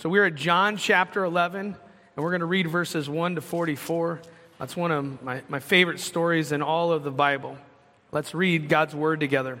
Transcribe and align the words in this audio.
So 0.00 0.08
we're 0.08 0.24
at 0.24 0.34
John 0.34 0.78
chapter 0.78 1.24
11, 1.24 1.60
and 1.60 1.76
we're 2.24 2.30
going 2.30 2.40
to 2.40 2.46
read 2.46 2.66
verses 2.66 3.06
1 3.06 3.34
to 3.34 3.42
44. 3.42 4.22
That's 4.58 4.74
one 4.74 4.90
of 4.90 5.22
my, 5.22 5.42
my 5.50 5.60
favorite 5.60 6.00
stories 6.00 6.52
in 6.52 6.62
all 6.62 6.90
of 6.90 7.02
the 7.02 7.10
Bible. 7.10 7.58
Let's 8.10 8.32
read 8.32 8.70
God's 8.70 8.94
word 8.94 9.20
together. 9.20 9.58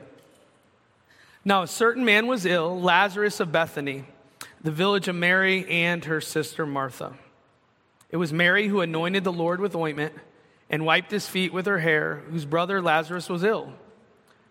Now, 1.44 1.64
a 1.64 1.66
certain 1.66 2.06
man 2.06 2.26
was 2.26 2.46
ill, 2.46 2.80
Lazarus 2.80 3.38
of 3.40 3.52
Bethany, 3.52 4.06
the 4.62 4.70
village 4.70 5.08
of 5.08 5.14
Mary 5.14 5.68
and 5.68 6.02
her 6.06 6.22
sister 6.22 6.64
Martha. 6.64 7.12
It 8.08 8.16
was 8.16 8.32
Mary 8.32 8.66
who 8.66 8.80
anointed 8.80 9.24
the 9.24 9.32
Lord 9.32 9.60
with 9.60 9.74
ointment 9.74 10.14
and 10.70 10.86
wiped 10.86 11.10
his 11.10 11.28
feet 11.28 11.52
with 11.52 11.66
her 11.66 11.80
hair, 11.80 12.22
whose 12.30 12.46
brother 12.46 12.80
Lazarus 12.80 13.28
was 13.28 13.44
ill. 13.44 13.74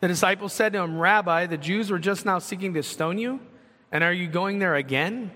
The 0.00 0.08
disciples 0.08 0.52
said 0.52 0.72
to 0.74 0.80
him, 0.80 0.98
Rabbi, 0.98 1.46
the 1.46 1.56
Jews 1.56 1.90
were 1.90 1.98
just 1.98 2.24
now 2.24 2.38
seeking 2.38 2.74
to 2.74 2.82
stone 2.82 3.18
you, 3.18 3.40
and 3.90 4.04
are 4.04 4.12
you 4.12 4.28
going 4.28 4.58
there 4.58 4.76
again? 4.76 5.32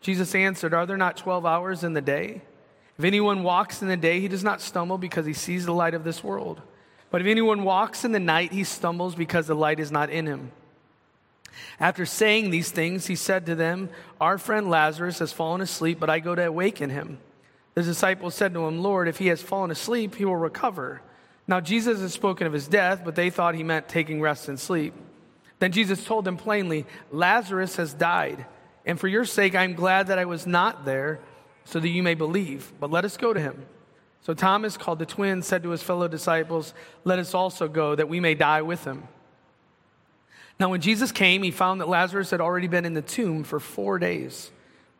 Jesus 0.00 0.34
answered, 0.34 0.74
Are 0.74 0.84
there 0.84 0.96
not 0.96 1.16
12 1.16 1.46
hours 1.46 1.84
in 1.84 1.94
the 1.94 2.02
day? 2.02 2.42
If 2.98 3.04
anyone 3.04 3.42
walks 3.42 3.82
in 3.82 3.88
the 3.88 3.96
day, 3.96 4.20
he 4.20 4.28
does 4.28 4.44
not 4.44 4.60
stumble 4.60 4.98
because 4.98 5.26
he 5.26 5.32
sees 5.32 5.66
the 5.66 5.72
light 5.72 5.94
of 5.94 6.04
this 6.04 6.22
world. 6.22 6.60
But 7.10 7.22
if 7.22 7.26
anyone 7.26 7.64
walks 7.64 8.04
in 8.04 8.12
the 8.12 8.20
night, 8.20 8.52
he 8.52 8.64
stumbles 8.64 9.14
because 9.14 9.46
the 9.46 9.54
light 9.54 9.80
is 9.80 9.90
not 9.90 10.10
in 10.10 10.26
him. 10.26 10.52
After 11.80 12.04
saying 12.04 12.50
these 12.50 12.70
things, 12.70 13.06
he 13.06 13.16
said 13.16 13.46
to 13.46 13.54
them, 13.54 13.88
Our 14.20 14.38
friend 14.38 14.68
Lazarus 14.68 15.20
has 15.20 15.32
fallen 15.32 15.60
asleep, 15.60 15.98
but 15.98 16.10
I 16.10 16.18
go 16.18 16.34
to 16.34 16.46
awaken 16.46 16.90
him. 16.90 17.18
The 17.74 17.82
disciples 17.82 18.34
said 18.34 18.54
to 18.54 18.66
him, 18.66 18.82
Lord, 18.82 19.08
if 19.08 19.18
he 19.18 19.28
has 19.28 19.42
fallen 19.42 19.70
asleep, 19.70 20.16
he 20.16 20.24
will 20.24 20.36
recover. 20.36 21.02
Now, 21.46 21.60
Jesus 21.60 22.00
had 22.00 22.10
spoken 22.10 22.46
of 22.46 22.52
his 22.52 22.66
death, 22.66 23.02
but 23.04 23.14
they 23.14 23.30
thought 23.30 23.54
he 23.54 23.62
meant 23.62 23.88
taking 23.88 24.20
rest 24.20 24.48
and 24.48 24.58
sleep. 24.58 24.94
Then 25.58 25.72
Jesus 25.72 26.04
told 26.04 26.24
them 26.24 26.36
plainly, 26.36 26.86
Lazarus 27.10 27.76
has 27.76 27.92
died, 27.94 28.46
and 28.86 28.98
for 28.98 29.08
your 29.08 29.24
sake 29.24 29.54
I 29.54 29.64
am 29.64 29.74
glad 29.74 30.06
that 30.06 30.18
I 30.18 30.24
was 30.24 30.46
not 30.46 30.84
there, 30.84 31.20
so 31.64 31.80
that 31.80 31.88
you 31.88 32.02
may 32.02 32.14
believe. 32.14 32.72
But 32.80 32.90
let 32.90 33.04
us 33.04 33.16
go 33.16 33.32
to 33.32 33.40
him. 33.40 33.66
So 34.22 34.32
Thomas, 34.32 34.78
called 34.78 34.98
the 34.98 35.06
twin, 35.06 35.42
said 35.42 35.62
to 35.62 35.70
his 35.70 35.82
fellow 35.82 36.08
disciples, 36.08 36.72
Let 37.04 37.18
us 37.18 37.34
also 37.34 37.68
go, 37.68 37.94
that 37.94 38.08
we 38.08 38.20
may 38.20 38.34
die 38.34 38.62
with 38.62 38.84
him. 38.84 39.06
Now, 40.58 40.70
when 40.70 40.80
Jesus 40.80 41.12
came, 41.12 41.42
he 41.42 41.50
found 41.50 41.80
that 41.80 41.88
Lazarus 41.88 42.30
had 42.30 42.40
already 42.40 42.68
been 42.68 42.84
in 42.84 42.94
the 42.94 43.02
tomb 43.02 43.44
for 43.44 43.60
four 43.60 43.98
days. 43.98 44.50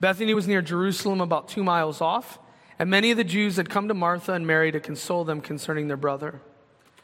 Bethany 0.00 0.34
was 0.34 0.48
near 0.48 0.60
Jerusalem, 0.60 1.20
about 1.20 1.48
two 1.48 1.64
miles 1.64 2.00
off. 2.00 2.38
And 2.78 2.90
many 2.90 3.10
of 3.10 3.16
the 3.16 3.24
Jews 3.24 3.56
had 3.56 3.70
come 3.70 3.88
to 3.88 3.94
Martha 3.94 4.32
and 4.32 4.46
Mary 4.46 4.72
to 4.72 4.80
console 4.80 5.24
them 5.24 5.40
concerning 5.40 5.88
their 5.88 5.96
brother. 5.96 6.40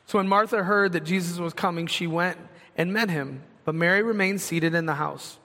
So 0.07 0.19
when 0.19 0.29
Martha 0.29 0.65
heard 0.65 0.93
that 0.93 1.05
Jesus 1.05 1.39
was 1.39 1.53
coming, 1.53 1.87
she 1.87 2.07
went 2.07 2.37
and 2.77 2.93
met 2.93 3.11
him, 3.11 3.43
but 3.65 3.75
Mary 3.75 4.03
remained 4.03 4.41
seated 4.41 4.75
in 4.75 4.87
the 4.87 4.95
house. 4.95 5.39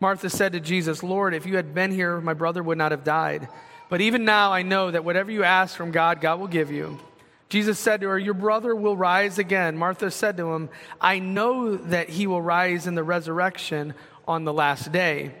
Martha 0.00 0.28
said 0.28 0.52
to 0.52 0.60
Jesus, 0.60 1.02
Lord, 1.02 1.34
if 1.34 1.46
you 1.46 1.56
had 1.56 1.74
been 1.74 1.92
here, 1.92 2.20
my 2.20 2.34
brother 2.34 2.62
would 2.62 2.78
not 2.78 2.90
have 2.90 3.04
died. 3.04 3.48
But 3.88 4.00
even 4.00 4.24
now 4.24 4.52
I 4.52 4.62
know 4.62 4.90
that 4.90 5.04
whatever 5.04 5.30
you 5.30 5.44
ask 5.44 5.76
from 5.76 5.90
God, 5.90 6.20
God 6.20 6.40
will 6.40 6.48
give 6.48 6.70
you. 6.70 6.98
Jesus 7.48 7.78
said 7.78 8.00
to 8.00 8.08
her, 8.08 8.18
Your 8.18 8.34
brother 8.34 8.74
will 8.74 8.96
rise 8.96 9.38
again. 9.38 9.76
Martha 9.76 10.10
said 10.10 10.36
to 10.36 10.52
him, 10.52 10.70
I 11.00 11.18
know 11.18 11.76
that 11.76 12.08
he 12.08 12.26
will 12.26 12.40
rise 12.40 12.86
in 12.86 12.94
the 12.94 13.02
resurrection 13.02 13.94
on 14.26 14.44
the 14.44 14.52
last 14.52 14.92
day. 14.92 15.34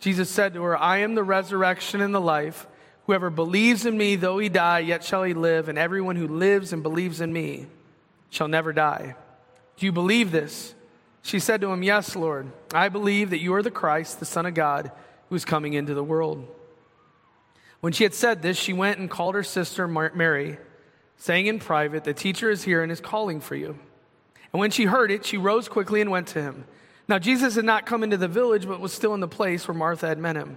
Jesus 0.00 0.30
said 0.30 0.54
to 0.54 0.62
her, 0.62 0.76
I 0.76 0.98
am 0.98 1.14
the 1.14 1.22
resurrection 1.22 2.00
and 2.00 2.14
the 2.14 2.20
life. 2.20 2.66
Whoever 3.06 3.30
believes 3.30 3.84
in 3.84 3.98
me, 3.98 4.16
though 4.16 4.38
he 4.38 4.48
die, 4.48 4.78
yet 4.80 5.04
shall 5.04 5.24
he 5.24 5.34
live, 5.34 5.68
and 5.68 5.78
everyone 5.78 6.16
who 6.16 6.26
lives 6.26 6.72
and 6.72 6.82
believes 6.82 7.20
in 7.20 7.32
me 7.32 7.66
shall 8.30 8.48
never 8.48 8.72
die. 8.72 9.14
Do 9.76 9.86
you 9.86 9.92
believe 9.92 10.32
this? 10.32 10.74
She 11.22 11.38
said 11.38 11.60
to 11.60 11.72
him, 11.72 11.82
Yes, 11.82 12.16
Lord. 12.16 12.50
I 12.72 12.88
believe 12.88 13.30
that 13.30 13.40
you 13.40 13.54
are 13.54 13.62
the 13.62 13.70
Christ, 13.70 14.20
the 14.20 14.26
Son 14.26 14.46
of 14.46 14.54
God, 14.54 14.90
who 15.28 15.34
is 15.34 15.44
coming 15.44 15.74
into 15.74 15.94
the 15.94 16.04
world. 16.04 16.46
When 17.80 17.92
she 17.92 18.04
had 18.04 18.14
said 18.14 18.40
this, 18.40 18.56
she 18.56 18.72
went 18.72 18.98
and 18.98 19.10
called 19.10 19.34
her 19.34 19.42
sister 19.42 19.86
Mary, 19.86 20.58
saying 21.18 21.46
in 21.46 21.58
private, 21.58 22.04
The 22.04 22.14
teacher 22.14 22.50
is 22.50 22.64
here 22.64 22.82
and 22.82 22.90
is 22.90 23.00
calling 23.00 23.40
for 23.40 23.54
you. 23.54 23.78
And 24.52 24.60
when 24.60 24.70
she 24.70 24.84
heard 24.84 25.10
it, 25.10 25.26
she 25.26 25.36
rose 25.36 25.68
quickly 25.68 26.00
and 26.00 26.10
went 26.10 26.28
to 26.28 26.42
him. 26.42 26.64
Now, 27.08 27.18
Jesus 27.18 27.56
had 27.56 27.64
not 27.66 27.84
come 27.84 28.02
into 28.02 28.16
the 28.16 28.28
village, 28.28 28.66
but 28.66 28.80
was 28.80 28.92
still 28.92 29.12
in 29.12 29.20
the 29.20 29.28
place 29.28 29.68
where 29.68 29.76
Martha 29.76 30.06
had 30.06 30.18
met 30.18 30.36
him. 30.36 30.56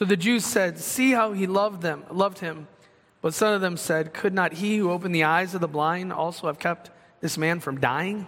So 0.00 0.06
the 0.06 0.16
Jews 0.16 0.46
said, 0.46 0.78
See 0.78 1.10
how 1.10 1.34
he 1.34 1.46
loved 1.46 1.82
them, 1.82 2.04
loved 2.10 2.38
him. 2.38 2.68
But 3.20 3.34
some 3.34 3.52
of 3.52 3.60
them 3.60 3.76
said, 3.76 4.14
Could 4.14 4.32
not 4.32 4.54
he 4.54 4.78
who 4.78 4.90
opened 4.90 5.14
the 5.14 5.24
eyes 5.24 5.54
of 5.54 5.60
the 5.60 5.68
blind 5.68 6.10
also 6.10 6.46
have 6.46 6.58
kept 6.58 6.90
this 7.20 7.36
man 7.36 7.60
from 7.60 7.80
dying? 7.80 8.26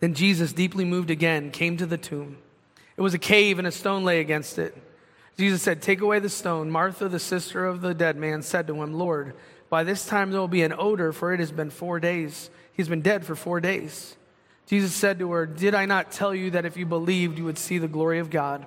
Then 0.00 0.14
Jesus, 0.14 0.52
deeply 0.52 0.84
moved 0.84 1.10
again, 1.10 1.52
came 1.52 1.76
to 1.76 1.86
the 1.86 1.96
tomb. 1.96 2.38
It 2.96 3.02
was 3.02 3.14
a 3.14 3.20
cave, 3.20 3.60
and 3.60 3.68
a 3.68 3.70
stone 3.70 4.02
lay 4.02 4.18
against 4.18 4.58
it. 4.58 4.76
Jesus 5.38 5.62
said, 5.62 5.80
Take 5.80 6.00
away 6.00 6.18
the 6.18 6.28
stone. 6.28 6.72
Martha, 6.72 7.08
the 7.08 7.20
sister 7.20 7.64
of 7.64 7.80
the 7.80 7.94
dead 7.94 8.16
man, 8.16 8.42
said 8.42 8.66
to 8.66 8.82
him, 8.82 8.94
Lord, 8.94 9.34
by 9.70 9.84
this 9.84 10.06
time 10.06 10.32
there 10.32 10.40
will 10.40 10.48
be 10.48 10.64
an 10.64 10.74
odor, 10.76 11.12
for 11.12 11.32
it 11.32 11.38
has 11.38 11.52
been 11.52 11.70
four 11.70 12.00
days. 12.00 12.50
He's 12.72 12.88
been 12.88 13.00
dead 13.00 13.24
for 13.24 13.36
four 13.36 13.60
days. 13.60 14.16
Jesus 14.66 14.92
said 14.92 15.20
to 15.20 15.30
her, 15.30 15.46
Did 15.46 15.76
I 15.76 15.86
not 15.86 16.10
tell 16.10 16.34
you 16.34 16.50
that 16.50 16.64
if 16.64 16.76
you 16.76 16.84
believed, 16.84 17.38
you 17.38 17.44
would 17.44 17.58
see 17.58 17.78
the 17.78 17.86
glory 17.86 18.18
of 18.18 18.28
God? 18.28 18.66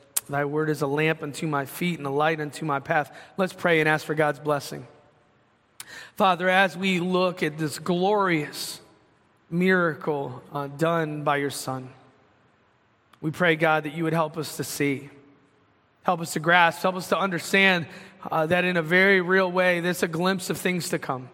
Thy 0.29 0.45
word 0.45 0.69
is 0.69 0.81
a 0.81 0.87
lamp 0.87 1.23
unto 1.23 1.47
my 1.47 1.65
feet 1.65 1.97
and 1.97 2.07
a 2.07 2.11
light 2.11 2.39
unto 2.39 2.65
my 2.65 2.79
path. 2.79 3.15
Let's 3.37 3.53
pray 3.53 3.79
and 3.79 3.89
ask 3.89 4.05
for 4.05 4.15
God's 4.15 4.39
blessing. 4.39 4.87
Father, 6.15 6.49
as 6.49 6.77
we 6.77 6.99
look 6.99 7.43
at 7.43 7.57
this 7.57 7.79
glorious 7.79 8.79
miracle 9.49 10.41
uh, 10.53 10.67
done 10.67 11.23
by 11.23 11.37
your 11.37 11.49
Son, 11.49 11.89
we 13.19 13.31
pray, 13.31 13.55
God, 13.55 13.83
that 13.83 13.93
you 13.93 14.03
would 14.03 14.13
help 14.13 14.37
us 14.37 14.57
to 14.57 14.63
see, 14.63 15.09
help 16.03 16.21
us 16.21 16.33
to 16.33 16.39
grasp, 16.39 16.81
help 16.81 16.95
us 16.95 17.09
to 17.09 17.17
understand 17.17 17.85
uh, 18.31 18.45
that 18.47 18.65
in 18.65 18.77
a 18.77 18.81
very 18.81 19.21
real 19.21 19.51
way, 19.51 19.79
there's 19.79 20.03
a 20.03 20.07
glimpse 20.07 20.49
of 20.49 20.57
things 20.57 20.89
to 20.89 20.99
come. 20.99 21.29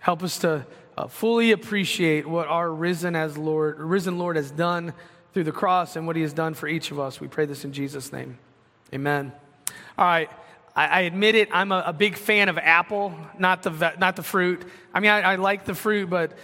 Help 0.00 0.22
us 0.22 0.38
to 0.40 0.66
uh, 0.96 1.06
fully 1.06 1.52
appreciate 1.52 2.26
what 2.26 2.48
our 2.48 2.70
risen 2.70 3.14
as 3.14 3.38
Lord, 3.38 3.78
risen 3.78 4.18
Lord 4.18 4.36
has 4.36 4.50
done 4.50 4.92
through 5.32 5.44
the 5.44 5.52
cross 5.52 5.96
and 5.96 6.06
what 6.06 6.16
he 6.16 6.22
has 6.22 6.32
done 6.32 6.54
for 6.54 6.68
each 6.68 6.90
of 6.90 6.98
us. 6.98 7.20
We 7.20 7.28
pray 7.28 7.46
this 7.46 7.64
in 7.64 7.72
Jesus' 7.72 8.12
name. 8.12 8.38
Amen. 8.92 9.32
All 9.96 10.04
right. 10.04 10.30
I, 10.74 11.00
admit 11.00 11.34
it, 11.34 11.48
I'm 11.50 11.72
a, 11.72 11.82
a, 11.86 11.92
big 11.92 12.16
fan 12.16 12.48
of 12.48 12.56
apple, 12.56 13.12
not 13.36 13.64
the, 13.64 13.94
not 13.98 14.14
the 14.14 14.22
fruit. 14.22 14.62
I 14.94 15.00
mean, 15.00 15.10
I, 15.10 15.22
I 15.22 15.34
like 15.34 15.64
the 15.64 15.74
fruit, 15.74 16.08
but 16.08 16.38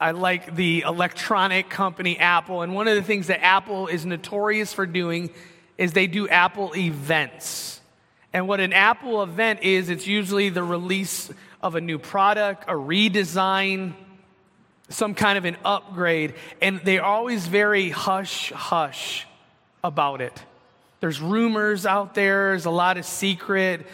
I 0.00 0.10
like 0.10 0.54
the 0.54 0.80
electronic 0.80 1.70
company 1.70 2.18
Apple. 2.18 2.62
And 2.62 2.74
one 2.74 2.86
of 2.86 2.96
the 2.96 3.02
things 3.02 3.28
that 3.28 3.42
Apple 3.42 3.86
is 3.86 4.04
notorious 4.04 4.72
for 4.72 4.86
doing 4.86 5.30
is 5.78 5.92
they 5.92 6.06
do 6.06 6.28
Apple 6.28 6.76
events. 6.76 7.80
And 8.32 8.46
what 8.46 8.60
an 8.60 8.72
Apple 8.72 9.22
event 9.22 9.62
is, 9.62 9.88
it's 9.88 10.06
usually 10.06 10.50
the 10.50 10.62
release 10.62 11.30
of 11.62 11.76
a 11.76 11.80
new 11.80 11.98
product, 11.98 12.64
a 12.68 12.74
redesign, 12.74 13.94
some 14.88 15.14
kind 15.14 15.36
of 15.38 15.44
an 15.44 15.56
upgrade, 15.64 16.34
and 16.60 16.80
they're 16.84 17.04
always 17.04 17.46
very 17.46 17.90
hush 17.90 18.52
hush 18.52 19.26
about 19.82 20.20
it. 20.20 20.42
There's 21.00 21.20
rumors 21.20 21.86
out 21.86 22.14
there, 22.14 22.50
there's 22.50 22.64
a 22.64 22.70
lot 22.70 22.96
of 22.96 23.04
secret, 23.04 23.86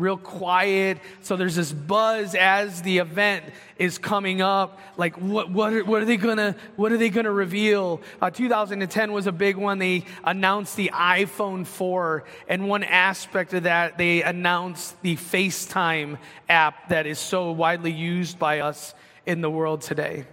real 0.00 0.16
quiet. 0.16 0.98
So 1.22 1.36
there's 1.36 1.56
this 1.56 1.72
buzz 1.72 2.34
as 2.34 2.82
the 2.82 2.98
event 2.98 3.44
is 3.76 3.98
coming 3.98 4.40
up. 4.40 4.78
Like, 4.96 5.16
what, 5.16 5.50
what, 5.50 5.72
are, 5.72 5.84
what 5.84 6.02
are 6.02 6.04
they 6.04 6.16
gonna, 6.16 6.56
what 6.76 6.92
are 6.92 6.96
they 6.96 7.10
gonna 7.10 7.30
reveal? 7.30 8.00
Uh, 8.20 8.30
2010 8.30 9.12
was 9.12 9.26
a 9.26 9.32
big 9.32 9.56
one. 9.56 9.78
They 9.78 10.04
announced 10.24 10.76
the 10.76 10.90
iPhone 10.94 11.66
4, 11.66 12.24
and 12.48 12.68
one 12.68 12.82
aspect 12.82 13.52
of 13.54 13.64
that, 13.64 13.98
they 13.98 14.22
announced 14.22 15.00
the 15.02 15.16
FaceTime 15.16 16.18
app 16.48 16.88
that 16.88 17.06
is 17.06 17.18
so 17.18 17.52
widely 17.52 17.92
used 17.92 18.38
by 18.38 18.60
us 18.60 18.94
in 19.26 19.40
the 19.40 19.50
world 19.50 19.82
today. 19.82 20.24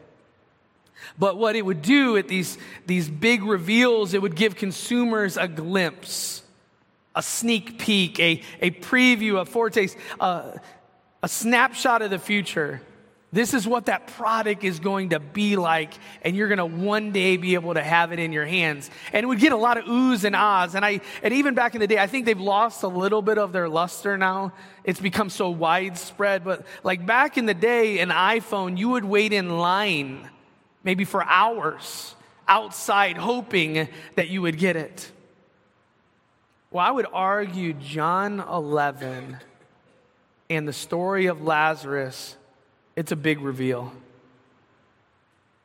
But 1.18 1.38
what 1.38 1.56
it 1.56 1.66
would 1.66 1.82
do 1.82 2.18
at 2.18 2.28
these, 2.28 2.58
these 2.86 3.10
big 3.10 3.44
reveals, 3.44 4.14
it 4.14 4.22
would 4.22 4.36
give 4.36 4.56
consumers 4.56 5.38
a 5.38 5.48
glimpse, 5.48 6.44
a 7.16 7.24
sneak 7.24 7.80
peek, 7.80 8.20
a, 8.20 8.42
a 8.62 8.72
preview, 8.72 9.40
a 9.40 9.46
foretaste, 9.46 9.98
uh, 10.20 10.54
a 11.24 11.28
snapshot 11.28 12.02
of 12.02 12.10
the 12.10 12.20
future. 12.20 12.82
This 13.34 13.54
is 13.54 13.68
what 13.68 13.88
that 13.88 14.08
product 14.08 14.64
is 14.64 14.80
going 14.80 15.10
to 15.10 15.20
be 15.20 15.58
like, 15.58 15.94
and 16.22 16.36
you're 16.36 16.48
going 16.48 16.60
to 16.60 16.66
one 16.66 17.12
day 17.12 17.36
be 17.36 17.56
able 17.56 17.74
to 17.74 17.84
have 17.84 18.14
it 18.14 18.20
in 18.20 18.32
your 18.32 18.46
hands. 18.46 18.90
And 19.12 19.24
it 19.24 19.28
would 19.28 19.40
get 19.40 19.52
a 19.52 19.58
lot 19.58 19.78
of 19.78 19.84
oohs 19.84 20.24
and 20.24 20.34
ahs. 20.34 20.76
And 20.76 20.86
I, 20.86 21.02
and 21.22 21.34
even 21.34 21.54
back 21.54 21.76
in 21.76 21.82
the 21.82 21.88
day, 21.88 21.98
I 21.98 22.08
think 22.08 22.26
they've 22.26 22.40
lost 22.40 22.84
a 22.84 22.88
little 22.88 23.22
bit 23.22 23.38
of 23.38 23.52
their 23.52 23.68
luster 23.68 24.18
now. 24.18 24.54
It's 24.86 25.02
become 25.02 25.30
so 25.30 25.50
widespread. 25.50 26.46
But 26.46 26.66
like 26.84 27.06
back 27.06 27.38
in 27.38 27.46
the 27.46 27.54
day, 27.54 28.00
an 28.00 28.10
iPhone, 28.10 28.78
you 28.78 28.90
would 28.90 29.04
wait 29.04 29.34
in 29.34 29.58
line 29.58 30.30
maybe 30.88 31.04
for 31.04 31.22
hours 31.22 32.16
outside 32.48 33.18
hoping 33.18 33.89
that 34.16 34.30
you 34.30 34.42
would 34.42 34.57
get 34.57 34.78
it. 34.78 35.12
Well, 36.72 36.86
I 36.86 36.92
would 36.92 37.07
argue 37.12 37.74
John 37.74 38.39
11 38.39 39.36
and 40.50 40.66
the 40.66 40.72
story 40.72 41.25
of 41.25 41.42
Lazarus, 41.42 42.38
it's 42.95 43.12
a 43.12 43.18
big 43.18 43.42
reveal. 43.42 43.92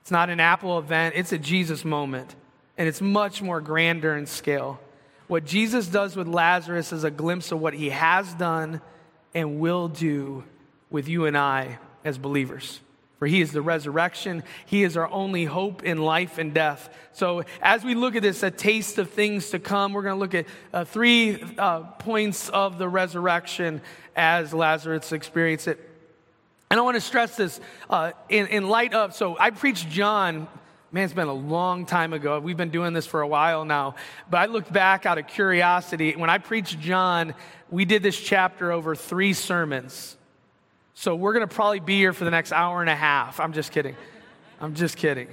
It's 0.00 0.10
not 0.10 0.28
an 0.28 0.40
Apple 0.40 0.76
event, 0.76 1.14
it's 1.16 1.30
a 1.30 1.38
Jesus 1.38 1.84
moment, 1.84 2.34
and 2.76 2.88
it's 2.88 3.00
much 3.00 3.40
more 3.40 3.60
grander 3.60 4.16
in 4.16 4.26
scale. 4.26 4.80
What 5.28 5.44
Jesus 5.44 5.86
does 5.86 6.16
with 6.16 6.26
Lazarus 6.26 6.92
is 6.92 7.04
a 7.04 7.12
glimpse 7.12 7.52
of 7.52 7.60
what 7.60 7.74
he 7.74 7.90
has 7.90 8.34
done 8.34 8.80
and 9.34 9.60
will 9.60 9.86
do 9.86 10.42
with 10.90 11.06
you 11.06 11.26
and 11.26 11.38
I 11.38 11.78
as 12.04 12.19
believers 12.19 12.80
for 13.22 13.28
he 13.28 13.40
is 13.40 13.52
the 13.52 13.62
resurrection. 13.62 14.42
He 14.66 14.82
is 14.82 14.96
our 14.96 15.08
only 15.08 15.44
hope 15.44 15.84
in 15.84 15.98
life 15.98 16.38
and 16.38 16.52
death. 16.52 16.92
So, 17.12 17.44
as 17.62 17.84
we 17.84 17.94
look 17.94 18.16
at 18.16 18.22
this, 18.22 18.42
a 18.42 18.50
taste 18.50 18.98
of 18.98 19.10
things 19.10 19.50
to 19.50 19.60
come, 19.60 19.92
we're 19.92 20.02
going 20.02 20.16
to 20.16 20.19
look 20.19 20.34
at 20.34 20.46
uh, 20.74 20.84
three 20.84 21.40
uh, 21.56 21.82
points 22.00 22.48
of 22.48 22.78
the 22.78 22.88
resurrection 22.88 23.80
as 24.16 24.52
Lazarus 24.52 25.12
experienced 25.12 25.69
it. 25.69 25.78
And 26.69 26.80
I 26.80 26.82
want 26.82 26.96
to 26.96 27.00
stress 27.00 27.36
this 27.36 27.60
uh, 27.88 28.10
in, 28.28 28.48
in 28.48 28.69
light 28.69 28.92
of, 28.92 29.14
so 29.14 29.36
I 29.38 29.50
preached 29.50 29.88
John 29.88 30.48
Man, 30.90 31.04
it's 31.04 31.14
been 31.14 31.28
a 31.28 31.32
long 31.32 31.86
time 31.86 32.12
ago. 32.12 32.40
We've 32.40 32.56
been 32.56 32.70
doing 32.70 32.92
this 32.92 33.06
for 33.06 33.20
a 33.20 33.28
while 33.28 33.64
now. 33.64 33.94
But 34.28 34.38
I 34.38 34.46
looked 34.46 34.72
back 34.72 35.06
out 35.06 35.16
of 35.16 35.28
curiosity. 35.28 36.16
When 36.16 36.28
I 36.28 36.38
preached 36.38 36.80
John, 36.80 37.34
we 37.70 37.84
did 37.84 38.02
this 38.02 38.20
chapter 38.20 38.72
over 38.72 38.96
three 38.96 39.32
sermons. 39.32 40.16
So 40.94 41.16
we're 41.16 41.32
going 41.32 41.46
to 41.46 41.54
probably 41.54 41.80
be 41.80 41.96
here 41.96 42.12
for 42.12 42.24
the 42.24 42.30
next 42.30 42.52
hour 42.52 42.80
and 42.80 42.90
a 42.90 42.96
half. 42.96 43.40
I'm 43.40 43.52
just 43.52 43.72
kidding. 43.72 43.96
I'm 44.60 44.74
just 44.74 44.96
kidding. 44.96 45.28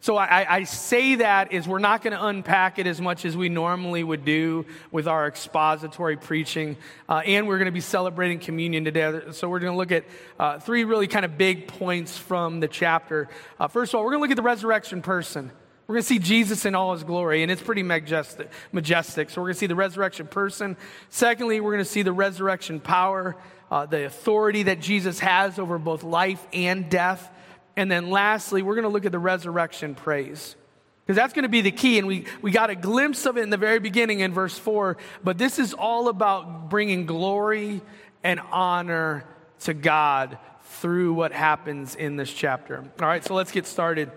So 0.00 0.16
I, 0.16 0.46
I 0.48 0.64
say 0.64 1.16
that 1.16 1.52
is 1.52 1.66
we're 1.66 1.80
not 1.80 2.02
going 2.02 2.16
to 2.16 2.24
unpack 2.24 2.78
it 2.78 2.86
as 2.86 3.00
much 3.00 3.24
as 3.24 3.36
we 3.36 3.48
normally 3.48 4.04
would 4.04 4.24
do 4.24 4.64
with 4.92 5.08
our 5.08 5.26
expository 5.26 6.16
preaching, 6.16 6.76
uh, 7.08 7.22
and 7.26 7.48
we're 7.48 7.58
going 7.58 7.66
to 7.66 7.72
be 7.72 7.80
celebrating 7.80 8.38
communion 8.38 8.84
today. 8.84 9.20
So 9.32 9.48
we're 9.48 9.58
going 9.58 9.72
to 9.72 9.76
look 9.76 9.90
at 9.90 10.04
uh, 10.38 10.60
three 10.60 10.84
really 10.84 11.08
kind 11.08 11.24
of 11.24 11.36
big 11.36 11.66
points 11.66 12.16
from 12.16 12.60
the 12.60 12.68
chapter. 12.68 13.28
Uh, 13.58 13.66
first 13.66 13.92
of 13.92 13.98
all, 13.98 14.04
we're 14.04 14.12
going 14.12 14.20
to 14.20 14.22
look 14.22 14.30
at 14.30 14.36
the 14.36 14.42
resurrection 14.42 15.02
person. 15.02 15.50
We're 15.88 15.94
going 15.94 16.02
to 16.02 16.08
see 16.08 16.18
Jesus 16.20 16.64
in 16.64 16.74
all 16.74 16.92
his 16.92 17.02
glory, 17.02 17.42
and 17.42 17.50
it's 17.50 17.62
pretty 17.62 17.82
majestic. 17.82 18.50
majestic. 18.72 19.30
So 19.30 19.40
we're 19.40 19.48
going 19.48 19.54
to 19.54 19.60
see 19.60 19.66
the 19.66 19.74
resurrection 19.74 20.28
person. 20.28 20.76
Secondly, 21.08 21.60
we're 21.60 21.72
going 21.72 21.84
to 21.84 21.90
see 21.90 22.02
the 22.02 22.12
resurrection 22.12 22.78
power 22.78 23.36
uh, 23.70 23.86
the 23.86 24.06
authority 24.06 24.64
that 24.64 24.80
Jesus 24.80 25.18
has 25.20 25.58
over 25.58 25.78
both 25.78 26.02
life 26.02 26.44
and 26.52 26.88
death. 26.90 27.30
And 27.76 27.90
then 27.90 28.10
lastly, 28.10 28.62
we're 28.62 28.74
going 28.74 28.84
to 28.84 28.88
look 28.90 29.04
at 29.04 29.12
the 29.12 29.18
resurrection 29.18 29.94
praise. 29.94 30.56
Because 31.06 31.16
that's 31.16 31.32
going 31.32 31.44
to 31.44 31.48
be 31.48 31.60
the 31.60 31.70
key. 31.70 31.98
And 31.98 32.06
we, 32.06 32.26
we 32.42 32.50
got 32.50 32.70
a 32.70 32.74
glimpse 32.74 33.24
of 33.24 33.36
it 33.36 33.42
in 33.42 33.50
the 33.50 33.56
very 33.56 33.78
beginning 33.78 34.20
in 34.20 34.32
verse 34.32 34.58
4. 34.58 34.96
But 35.24 35.38
this 35.38 35.58
is 35.58 35.72
all 35.72 36.08
about 36.08 36.68
bringing 36.68 37.06
glory 37.06 37.80
and 38.22 38.40
honor 38.50 39.24
to 39.60 39.74
God 39.74 40.38
through 40.62 41.14
what 41.14 41.32
happens 41.32 41.94
in 41.94 42.16
this 42.16 42.32
chapter. 42.32 42.84
All 43.00 43.08
right, 43.08 43.24
so 43.24 43.34
let's 43.34 43.52
get 43.52 43.66
started 43.66 44.10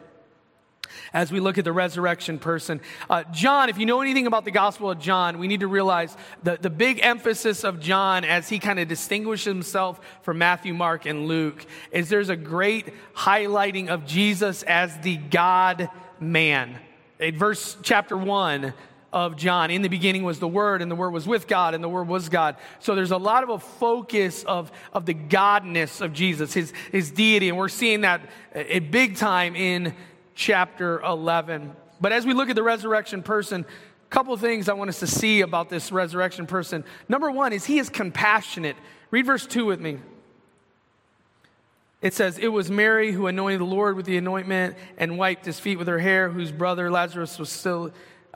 as 1.13 1.31
we 1.31 1.39
look 1.39 1.57
at 1.57 1.65
the 1.65 1.71
resurrection 1.71 2.39
person. 2.39 2.81
Uh, 3.09 3.23
John, 3.31 3.69
if 3.69 3.77
you 3.77 3.85
know 3.85 4.01
anything 4.01 4.27
about 4.27 4.45
the 4.45 4.51
Gospel 4.51 4.89
of 4.89 4.99
John, 4.99 5.39
we 5.39 5.47
need 5.47 5.61
to 5.61 5.67
realize 5.67 6.15
the, 6.43 6.57
the 6.59 6.69
big 6.69 6.99
emphasis 7.01 7.63
of 7.63 7.79
John 7.79 8.23
as 8.23 8.49
he 8.49 8.59
kind 8.59 8.79
of 8.79 8.87
distinguishes 8.87 9.45
himself 9.45 9.99
from 10.21 10.37
Matthew, 10.37 10.73
Mark, 10.73 11.05
and 11.05 11.27
Luke 11.27 11.65
is 11.91 12.09
there's 12.09 12.29
a 12.29 12.35
great 12.35 12.93
highlighting 13.15 13.89
of 13.89 14.05
Jesus 14.05 14.63
as 14.63 14.97
the 14.99 15.17
God 15.17 15.89
man. 16.19 16.77
In 17.19 17.37
verse 17.37 17.77
chapter 17.83 18.17
1, 18.17 18.73
of 19.13 19.35
John. 19.35 19.71
In 19.71 19.81
the 19.81 19.89
beginning 19.89 20.23
was 20.23 20.39
the 20.39 20.47
Word, 20.47 20.81
and 20.81 20.89
the 20.89 20.95
Word 20.95 21.11
was 21.11 21.27
with 21.27 21.47
God, 21.47 21.73
and 21.73 21.83
the 21.83 21.89
Word 21.89 22.07
was 22.07 22.29
God. 22.29 22.55
So 22.79 22.95
there's 22.95 23.11
a 23.11 23.17
lot 23.17 23.43
of 23.43 23.49
a 23.49 23.59
focus 23.59 24.43
of, 24.43 24.71
of 24.93 25.05
the 25.05 25.13
godness 25.13 26.01
of 26.01 26.13
Jesus, 26.13 26.53
his, 26.53 26.73
his 26.91 27.11
deity, 27.11 27.49
and 27.49 27.57
we're 27.57 27.69
seeing 27.69 28.01
that 28.01 28.21
a 28.55 28.79
big 28.79 29.17
time 29.17 29.55
in 29.55 29.93
chapter 30.35 30.99
11. 31.01 31.75
But 31.99 32.11
as 32.11 32.25
we 32.25 32.33
look 32.33 32.49
at 32.49 32.55
the 32.55 32.63
resurrection 32.63 33.23
person, 33.23 33.65
a 33.65 34.09
couple 34.09 34.35
things 34.37 34.69
I 34.69 34.73
want 34.73 34.89
us 34.89 34.99
to 34.99 35.07
see 35.07 35.41
about 35.41 35.69
this 35.69 35.91
resurrection 35.91 36.47
person. 36.47 36.83
Number 37.07 37.29
one 37.31 37.53
is 37.53 37.65
he 37.65 37.79
is 37.79 37.89
compassionate. 37.89 38.75
Read 39.11 39.25
verse 39.25 39.45
2 39.45 39.65
with 39.65 39.79
me. 39.79 39.99
It 42.01 42.13
says, 42.13 42.37
It 42.39 42.47
was 42.47 42.71
Mary 42.71 43.11
who 43.11 43.27
anointed 43.27 43.61
the 43.61 43.65
Lord 43.65 43.95
with 43.95 44.05
the 44.05 44.17
anointment 44.17 44.75
and 44.97 45.17
wiped 45.17 45.45
his 45.45 45.59
feet 45.59 45.77
with 45.77 45.87
her 45.87 45.99
hair, 45.99 46.29
whose 46.29 46.51
brother 46.51 46.89
Lazarus 46.89 47.37
was 47.37 47.49
still. 47.49 47.91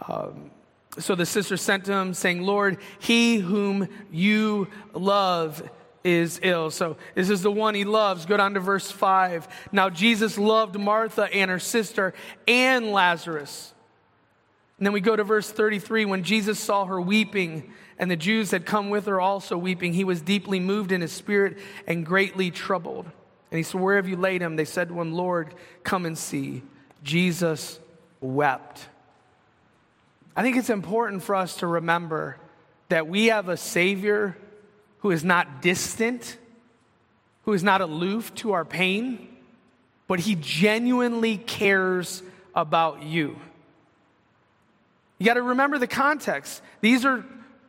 Um, 0.08 0.52
so 1.00 1.16
the 1.16 1.26
sister 1.26 1.58
sent 1.58 1.88
him, 1.88 2.14
saying, 2.14 2.44
Lord, 2.44 2.78
he 3.00 3.38
whom 3.38 3.90
you 4.12 4.68
love 4.94 5.68
is 6.06 6.40
ill. 6.44 6.70
So 6.70 6.96
this 7.16 7.30
is 7.30 7.42
the 7.42 7.52
one 7.52 7.74
he 7.76 7.84
loves. 7.84 8.26
Go 8.26 8.38
down 8.38 8.54
to 8.54 8.60
verse 8.60 8.92
5. 8.92 9.48
Now 9.72 9.90
Jesus 9.90 10.38
loved 10.38 10.80
Martha 10.80 11.24
and 11.34 11.52
her 11.52 11.60
sister 11.60 12.14
and 12.48 12.92
Lazarus. 12.92 13.74
And 14.78 14.86
then 14.86 14.94
we 14.94 15.02
go 15.02 15.16
to 15.16 15.24
verse 15.24 15.50
33. 15.50 16.06
When 16.06 16.24
Jesus 16.24 16.60
saw 16.60 16.86
her 16.86 17.02
weeping, 17.02 17.74
and 17.98 18.12
the 18.12 18.16
Jews 18.16 18.52
had 18.52 18.66
come 18.66 18.90
with 18.90 19.06
her 19.06 19.20
also 19.20 19.58
weeping, 19.58 19.94
he 19.94 20.04
was 20.04 20.22
deeply 20.22 20.60
moved 20.60 20.92
in 20.92 21.02
his 21.02 21.12
spirit 21.12 21.58
and 21.88 22.06
greatly 22.06 22.52
troubled. 22.52 23.06
And 23.52 23.58
he 23.58 23.64
said, 23.64 23.82
Where 23.82 23.96
have 23.96 24.08
you 24.08 24.18
laid 24.18 24.42
him? 24.42 24.58
They 24.58 24.66
said 24.66 24.90
to 24.90 25.00
him, 25.00 25.14
Lord, 25.14 25.56
come 25.84 26.06
and 26.06 26.18
see. 26.18 26.62
Jesus 27.04 27.80
wept. 28.20 28.88
I 30.36 30.44
think 30.44 30.58
it's 30.58 30.70
important 30.70 31.24
for 31.24 31.36
us 31.36 31.58
to 31.58 31.68
remember 31.68 32.38
that 32.90 33.08
we 33.08 33.28
have 33.28 33.48
a 33.48 33.58
Savior 33.58 34.36
who 35.06 35.12
is 35.12 35.24
not 35.24 35.62
distant, 35.62 36.36
who 37.44 37.54
is 37.54 37.62
not 37.62 37.80
aloof 37.80 38.34
to 38.34 38.54
our 38.54 38.66
pain, 38.66 39.28
but 40.08 40.20
he 40.20 40.34
genuinely 40.34 41.38
cares 41.38 42.24
about 42.56 43.04
you. 43.04 43.36
You 45.20 45.28
got 45.28 45.36
to 45.36 45.44
remember 45.44 45.78
the 45.78 45.86
context. 45.86 46.60
These 46.82 47.06
are 47.06 47.24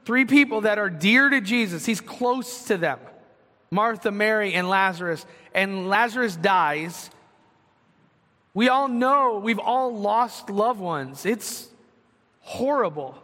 three 0.06 0.24
people 0.24 0.62
that 0.62 0.78
are 0.78 0.88
dear 0.88 1.28
to 1.28 1.42
Jesus, 1.42 1.84
he's 1.84 2.00
close 2.00 2.64
to 2.68 2.78
them 2.78 2.98
Martha, 3.70 4.10
Mary, 4.10 4.54
and 4.54 4.70
Lazarus. 4.70 5.26
And 5.52 5.90
Lazarus 5.90 6.36
dies. 6.36 7.10
We 8.54 8.70
all 8.70 8.88
know 8.88 9.42
we've 9.44 9.58
all 9.58 9.94
lost 9.94 10.48
loved 10.48 10.80
ones. 10.80 11.26
It's 11.26 11.68
horrible. 12.40 13.14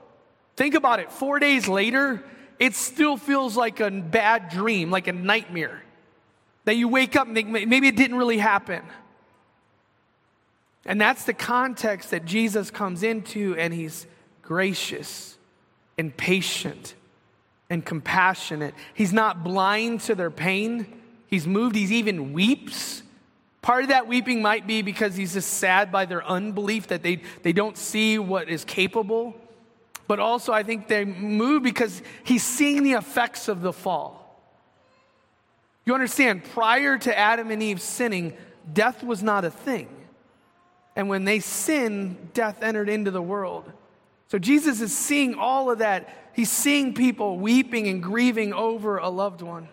Think 0.57 0.75
about 0.75 1.01
it. 1.01 1.11
Four 1.11 1.39
days 1.39 1.67
later, 1.67 2.23
it 2.63 2.77
still 2.77 3.17
feels 3.17 3.57
like 3.57 3.81
a 3.81 3.91
bad 3.91 4.49
dream, 4.49 4.89
like 4.89 5.09
a 5.09 5.13
nightmare. 5.13 5.83
That 6.65 6.77
you 6.77 6.87
wake 6.87 7.17
up 7.17 7.27
and 7.27 7.35
think, 7.35 7.49
maybe 7.49 7.89
it 7.89 7.97
didn't 7.97 8.17
really 8.17 8.39
happen. 8.39 8.83
And 10.87 11.01
that's 11.01 11.25
the 11.25 11.35
context 11.35 12.13
that 12.13 12.25
Jesus 12.25 12.71
comes 12.71 13.03
into, 13.03 13.57
and 13.57 13.75
he's 13.75 14.07
gracious 14.43 15.37
and 15.99 16.17
patient 16.17 16.95
and 17.69 17.85
compassionate. 17.85 18.75
He's 18.95 19.13
not 19.13 19.43
blind 19.43 20.03
to 20.03 20.15
their 20.15 20.31
pain, 20.31 20.87
He's 21.27 21.47
moved. 21.47 21.75
He's 21.75 21.91
even 21.91 22.35
weeps. 22.35 23.03
Part 23.63 23.85
of 23.85 23.89
that 23.89 24.07
weeping 24.07 24.43
might 24.43 24.67
be 24.67 24.83
because 24.83 25.17
he's 25.17 25.33
just 25.33 25.55
sad 25.55 25.91
by 25.91 26.05
their 26.05 26.23
unbelief 26.23 26.89
that 26.89 27.03
they, 27.03 27.23
they 27.43 27.55
don't 27.55 27.79
see 27.79 28.19
what 28.19 28.51
is 28.51 28.67
capable. 28.67 29.35
But 30.13 30.21
also, 30.21 30.53
I 30.53 30.63
think 30.63 30.89
they 30.89 31.07
move 31.07 31.63
because 31.63 32.03
he's 32.23 32.43
seeing 32.43 32.83
the 32.83 32.93
effects 32.93 33.49
of 33.49 33.63
the 33.63 33.73
fall. 33.73 34.45
You 35.87 35.95
understand, 35.95 36.45
prior 36.45 36.99
to 36.99 37.19
Adam 37.19 37.51
and 37.51 37.63
Eve 37.63 37.81
sinning, 37.81 38.37
death 38.71 39.03
was 39.03 39.23
not 39.23 39.47
a 39.47 39.51
thing. 39.51 39.89
And 40.97 41.09
when 41.09 41.25
they 41.25 41.41
sinned, 41.41 42.35
death 42.35 42.63
entered 42.63 42.91
into 42.91 43.11
the 43.11 43.23
world. 43.23 43.73
So 44.29 44.39
Jesus 44.39 44.83
is 44.83 44.95
seeing 44.95 45.35
all 45.35 45.71
of 45.71 45.79
that. 45.79 46.31
He's 46.35 46.51
seeing 46.51 46.93
people 46.93 47.39
weeping 47.39 47.89
and 47.89 48.03
grieving 48.03 48.53
over 48.53 48.99
a 48.99 49.09
loved 49.09 49.41
one. 49.41 49.67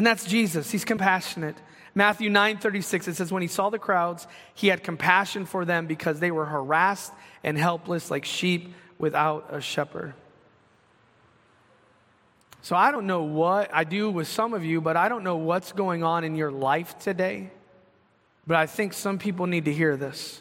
And 0.00 0.06
that's 0.06 0.24
Jesus. 0.24 0.70
He's 0.70 0.86
compassionate. 0.86 1.56
Matthew 1.94 2.30
9 2.30 2.56
36, 2.56 3.08
it 3.08 3.16
says, 3.16 3.30
When 3.30 3.42
he 3.42 3.48
saw 3.48 3.68
the 3.68 3.78
crowds, 3.78 4.26
he 4.54 4.68
had 4.68 4.82
compassion 4.82 5.44
for 5.44 5.66
them 5.66 5.86
because 5.86 6.20
they 6.20 6.30
were 6.30 6.46
harassed 6.46 7.12
and 7.44 7.58
helpless 7.58 8.10
like 8.10 8.24
sheep 8.24 8.72
without 8.96 9.48
a 9.50 9.60
shepherd. 9.60 10.14
So 12.62 12.76
I 12.76 12.92
don't 12.92 13.06
know 13.06 13.24
what 13.24 13.68
I 13.74 13.84
do 13.84 14.10
with 14.10 14.26
some 14.26 14.54
of 14.54 14.64
you, 14.64 14.80
but 14.80 14.96
I 14.96 15.10
don't 15.10 15.22
know 15.22 15.36
what's 15.36 15.72
going 15.72 16.02
on 16.02 16.24
in 16.24 16.34
your 16.34 16.50
life 16.50 16.98
today. 16.98 17.50
But 18.46 18.56
I 18.56 18.64
think 18.64 18.94
some 18.94 19.18
people 19.18 19.46
need 19.46 19.66
to 19.66 19.72
hear 19.74 19.98
this 19.98 20.40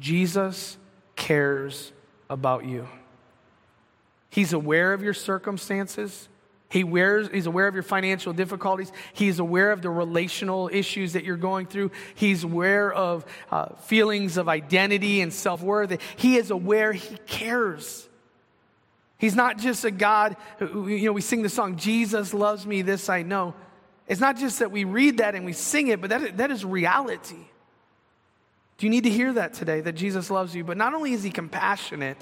Jesus 0.00 0.78
cares 1.16 1.92
about 2.30 2.64
you. 2.64 2.88
He's 4.30 4.54
aware 4.54 4.94
of 4.94 5.02
your 5.02 5.12
circumstances. 5.12 6.30
He 6.74 6.82
wears, 6.82 7.28
he's 7.32 7.46
aware 7.46 7.68
of 7.68 7.74
your 7.74 7.84
financial 7.84 8.32
difficulties. 8.32 8.90
He's 9.12 9.38
aware 9.38 9.70
of 9.70 9.80
the 9.80 9.90
relational 9.90 10.68
issues 10.72 11.12
that 11.12 11.22
you're 11.22 11.36
going 11.36 11.68
through. 11.68 11.92
He's 12.16 12.42
aware 12.42 12.92
of 12.92 13.24
uh, 13.52 13.76
feelings 13.76 14.36
of 14.38 14.48
identity 14.48 15.20
and 15.20 15.32
self 15.32 15.62
worth. 15.62 15.96
He 16.16 16.36
is 16.36 16.50
aware, 16.50 16.92
he 16.92 17.16
cares. 17.28 18.08
He's 19.18 19.36
not 19.36 19.58
just 19.58 19.84
a 19.84 19.92
God, 19.92 20.34
who, 20.58 20.88
you 20.88 21.06
know, 21.06 21.12
we 21.12 21.20
sing 21.20 21.42
the 21.42 21.48
song, 21.48 21.76
Jesus 21.76 22.34
loves 22.34 22.66
me, 22.66 22.82
this 22.82 23.08
I 23.08 23.22
know. 23.22 23.54
It's 24.08 24.20
not 24.20 24.36
just 24.36 24.58
that 24.58 24.72
we 24.72 24.82
read 24.82 25.18
that 25.18 25.36
and 25.36 25.44
we 25.44 25.52
sing 25.52 25.86
it, 25.86 26.00
but 26.00 26.10
that, 26.10 26.38
that 26.38 26.50
is 26.50 26.64
reality. 26.64 27.46
Do 28.78 28.86
you 28.86 28.90
need 28.90 29.04
to 29.04 29.10
hear 29.10 29.32
that 29.34 29.54
today, 29.54 29.80
that 29.80 29.92
Jesus 29.92 30.28
loves 30.28 30.56
you? 30.56 30.64
But 30.64 30.76
not 30.76 30.92
only 30.92 31.12
is 31.12 31.22
he 31.22 31.30
compassionate, 31.30 32.18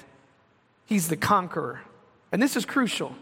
he's 0.85 1.07
the 1.07 1.17
conqueror. 1.17 1.81
And 2.31 2.39
this 2.39 2.55
is 2.55 2.65
crucial. 2.65 3.15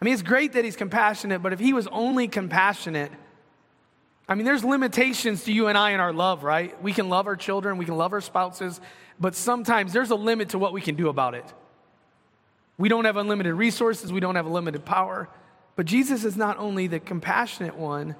I 0.00 0.04
mean, 0.04 0.14
it's 0.14 0.22
great 0.22 0.52
that 0.52 0.64
he's 0.64 0.76
compassionate, 0.76 1.42
but 1.42 1.52
if 1.52 1.60
he 1.60 1.72
was 1.72 1.86
only 1.88 2.28
compassionate, 2.28 3.12
I 4.28 4.34
mean, 4.34 4.44
there's 4.44 4.64
limitations 4.64 5.44
to 5.44 5.52
you 5.52 5.68
and 5.68 5.76
I 5.76 5.90
in 5.90 6.00
our 6.00 6.12
love, 6.12 6.44
right? 6.44 6.80
We 6.82 6.92
can 6.92 7.08
love 7.08 7.26
our 7.26 7.36
children, 7.36 7.78
we 7.78 7.84
can 7.84 7.96
love 7.96 8.12
our 8.12 8.20
spouses, 8.20 8.80
but 9.20 9.34
sometimes 9.34 9.92
there's 9.92 10.10
a 10.10 10.16
limit 10.16 10.50
to 10.50 10.58
what 10.58 10.72
we 10.72 10.80
can 10.80 10.94
do 10.94 11.08
about 11.08 11.34
it. 11.34 11.44
We 12.76 12.88
don't 12.88 13.04
have 13.04 13.16
unlimited 13.16 13.54
resources, 13.54 14.12
we 14.12 14.20
don't 14.20 14.34
have 14.34 14.46
unlimited 14.46 14.84
power. 14.84 15.28
But 15.76 15.86
Jesus 15.86 16.24
is 16.24 16.36
not 16.36 16.58
only 16.58 16.86
the 16.86 17.00
compassionate 17.00 17.76
one, 17.76 18.16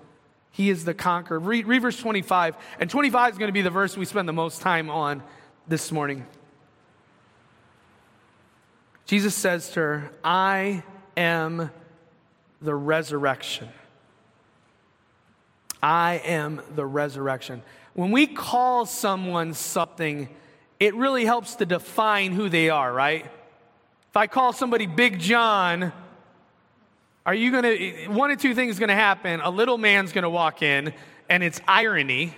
he 0.50 0.70
is 0.70 0.84
the 0.84 0.94
conqueror. 0.94 1.38
Read, 1.38 1.66
read 1.66 1.82
verse 1.82 1.98
25. 1.98 2.56
And 2.78 2.88
25 2.88 3.32
is 3.32 3.38
going 3.38 3.48
to 3.48 3.52
be 3.52 3.62
the 3.62 3.70
verse 3.70 3.96
we 3.96 4.04
spend 4.04 4.28
the 4.28 4.32
most 4.32 4.60
time 4.60 4.88
on 4.90 5.22
this 5.66 5.90
morning. 5.90 6.26
Jesus 9.06 9.34
says 9.34 9.70
to 9.70 9.80
her, 9.80 10.10
I 10.22 10.82
am 11.16 11.70
the 12.60 12.74
resurrection. 12.74 13.68
I 15.82 16.22
am 16.24 16.62
the 16.74 16.86
resurrection. 16.86 17.62
When 17.92 18.10
we 18.10 18.26
call 18.26 18.86
someone 18.86 19.52
something, 19.54 20.28
it 20.80 20.94
really 20.94 21.24
helps 21.24 21.56
to 21.56 21.66
define 21.66 22.32
who 22.32 22.48
they 22.48 22.70
are, 22.70 22.92
right? 22.92 23.24
If 23.24 24.16
I 24.16 24.26
call 24.26 24.52
somebody 24.52 24.86
Big 24.86 25.18
John, 25.18 25.92
are 27.26 27.34
you 27.34 27.50
going 27.50 27.62
to, 27.64 28.08
one 28.08 28.30
of 28.30 28.40
two 28.40 28.54
things 28.54 28.78
going 28.78 28.88
to 28.88 28.94
happen. 28.94 29.40
A 29.40 29.50
little 29.50 29.78
man's 29.78 30.12
going 30.12 30.24
to 30.24 30.30
walk 30.30 30.62
in, 30.62 30.92
and 31.28 31.42
it's 31.42 31.60
irony, 31.66 32.34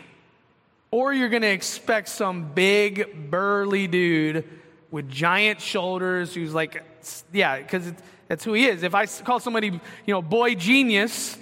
or 0.91 1.13
you're 1.13 1.29
going 1.29 1.43
to 1.43 1.51
expect 1.51 2.09
some 2.09 2.53
big, 2.53 3.31
burly 3.31 3.87
dude 3.87 4.45
with 4.91 5.09
giant 5.09 5.61
shoulders 5.61 6.35
who's 6.35 6.55
like, 6.55 6.83
yeah, 7.33 7.59
because 7.59 7.93
that's 8.29 8.45
who 8.45 8.53
he 8.55 8.67
is. 8.67 8.83
If 8.83 8.95
I 8.95 9.07
call 9.07 9.41
somebody, 9.41 9.69
you 9.69 10.15
know, 10.15 10.23
boy 10.23 10.55
genius, 10.55 11.37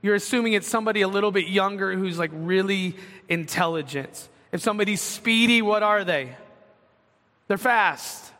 you're 0.00 0.14
assuming 0.14 0.54
it's 0.54 0.68
somebody 0.68 1.02
a 1.02 1.08
little 1.08 1.30
bit 1.30 1.46
younger 1.46 1.94
who's 1.94 2.18
like 2.18 2.30
really 2.32 2.96
intelligent. 3.28 4.28
If 4.50 4.60
somebody's 4.60 5.00
speedy, 5.00 5.62
what 5.62 5.82
are 5.82 6.04
they? 6.04 6.36
They're 7.48 7.58
fast. 7.58 8.32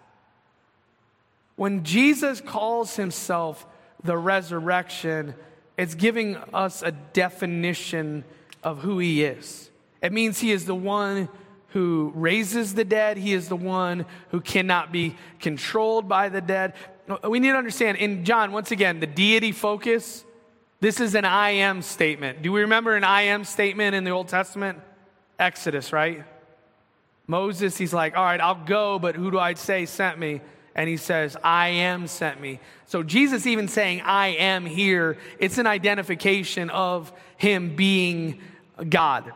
When 1.57 1.85
Jesus 1.85 2.41
calls 2.41 2.97
himself 2.97 3.67
the 4.03 4.17
resurrection, 4.17 5.35
it's 5.77 5.95
giving 5.95 6.37
us 6.53 6.83
a 6.83 6.93
definition 6.93 8.25
of 8.63 8.81
who 8.81 8.99
he 8.99 9.23
is. 9.23 9.71
It 10.03 10.13
means 10.13 10.41
he 10.41 10.51
is 10.51 10.67
the 10.67 10.75
one 10.75 11.29
who 11.73 12.13
raises 12.15 12.75
the 12.75 12.85
dead, 12.85 13.17
he 13.17 13.33
is 13.33 13.49
the 13.49 13.57
one 13.57 14.07
who 14.31 14.41
cannot 14.41 14.93
be 14.93 15.17
controlled 15.41 16.09
by 16.09 16.29
the 16.29 16.41
dead. 16.41 16.75
We 17.29 17.41
need 17.41 17.51
to 17.51 17.57
understand 17.57 17.99
in 17.99 18.25
John, 18.25 18.53
once 18.53 18.71
again, 18.71 19.01
the 19.01 19.07
deity 19.07 19.53
focus, 19.53 20.25
this 20.81 21.01
is 21.01 21.15
an 21.15 21.25
I 21.25 21.51
am 21.51 21.83
statement. 21.83 22.43
Do 22.43 22.53
we 22.53 22.63
remember 22.63 22.95
an 22.95 23.05
I 23.05 23.23
am 23.23 23.45
statement 23.45 23.95
in 23.95 24.05
the 24.05 24.11
Old 24.11 24.29
Testament? 24.29 24.79
Exodus, 25.39 25.93
right? 25.93 26.25
Moses, 27.27 27.77
he's 27.77 27.93
like, 27.93 28.17
all 28.17 28.25
right, 28.25 28.41
I'll 28.41 28.65
go, 28.65 28.99
but 28.99 29.17
who 29.17 29.31
do 29.31 29.39
I 29.39 29.55
say 29.55 29.87
sent 29.87 30.19
me? 30.19 30.41
and 30.75 30.89
he 30.89 30.97
says, 30.97 31.37
I 31.43 31.69
am 31.69 32.07
sent 32.07 32.41
me. 32.41 32.61
So 32.87 33.03
Jesus 33.03 33.47
even 33.47 33.69
saying, 33.69 34.01
I 34.03 34.29
am 34.29 34.65
here, 34.65 35.19
it's 35.39 35.59
an 35.59 35.67
identification 35.67 36.71
of 36.71 37.13
him 37.37 37.77
being 37.77 38.41
God. 38.89 39.33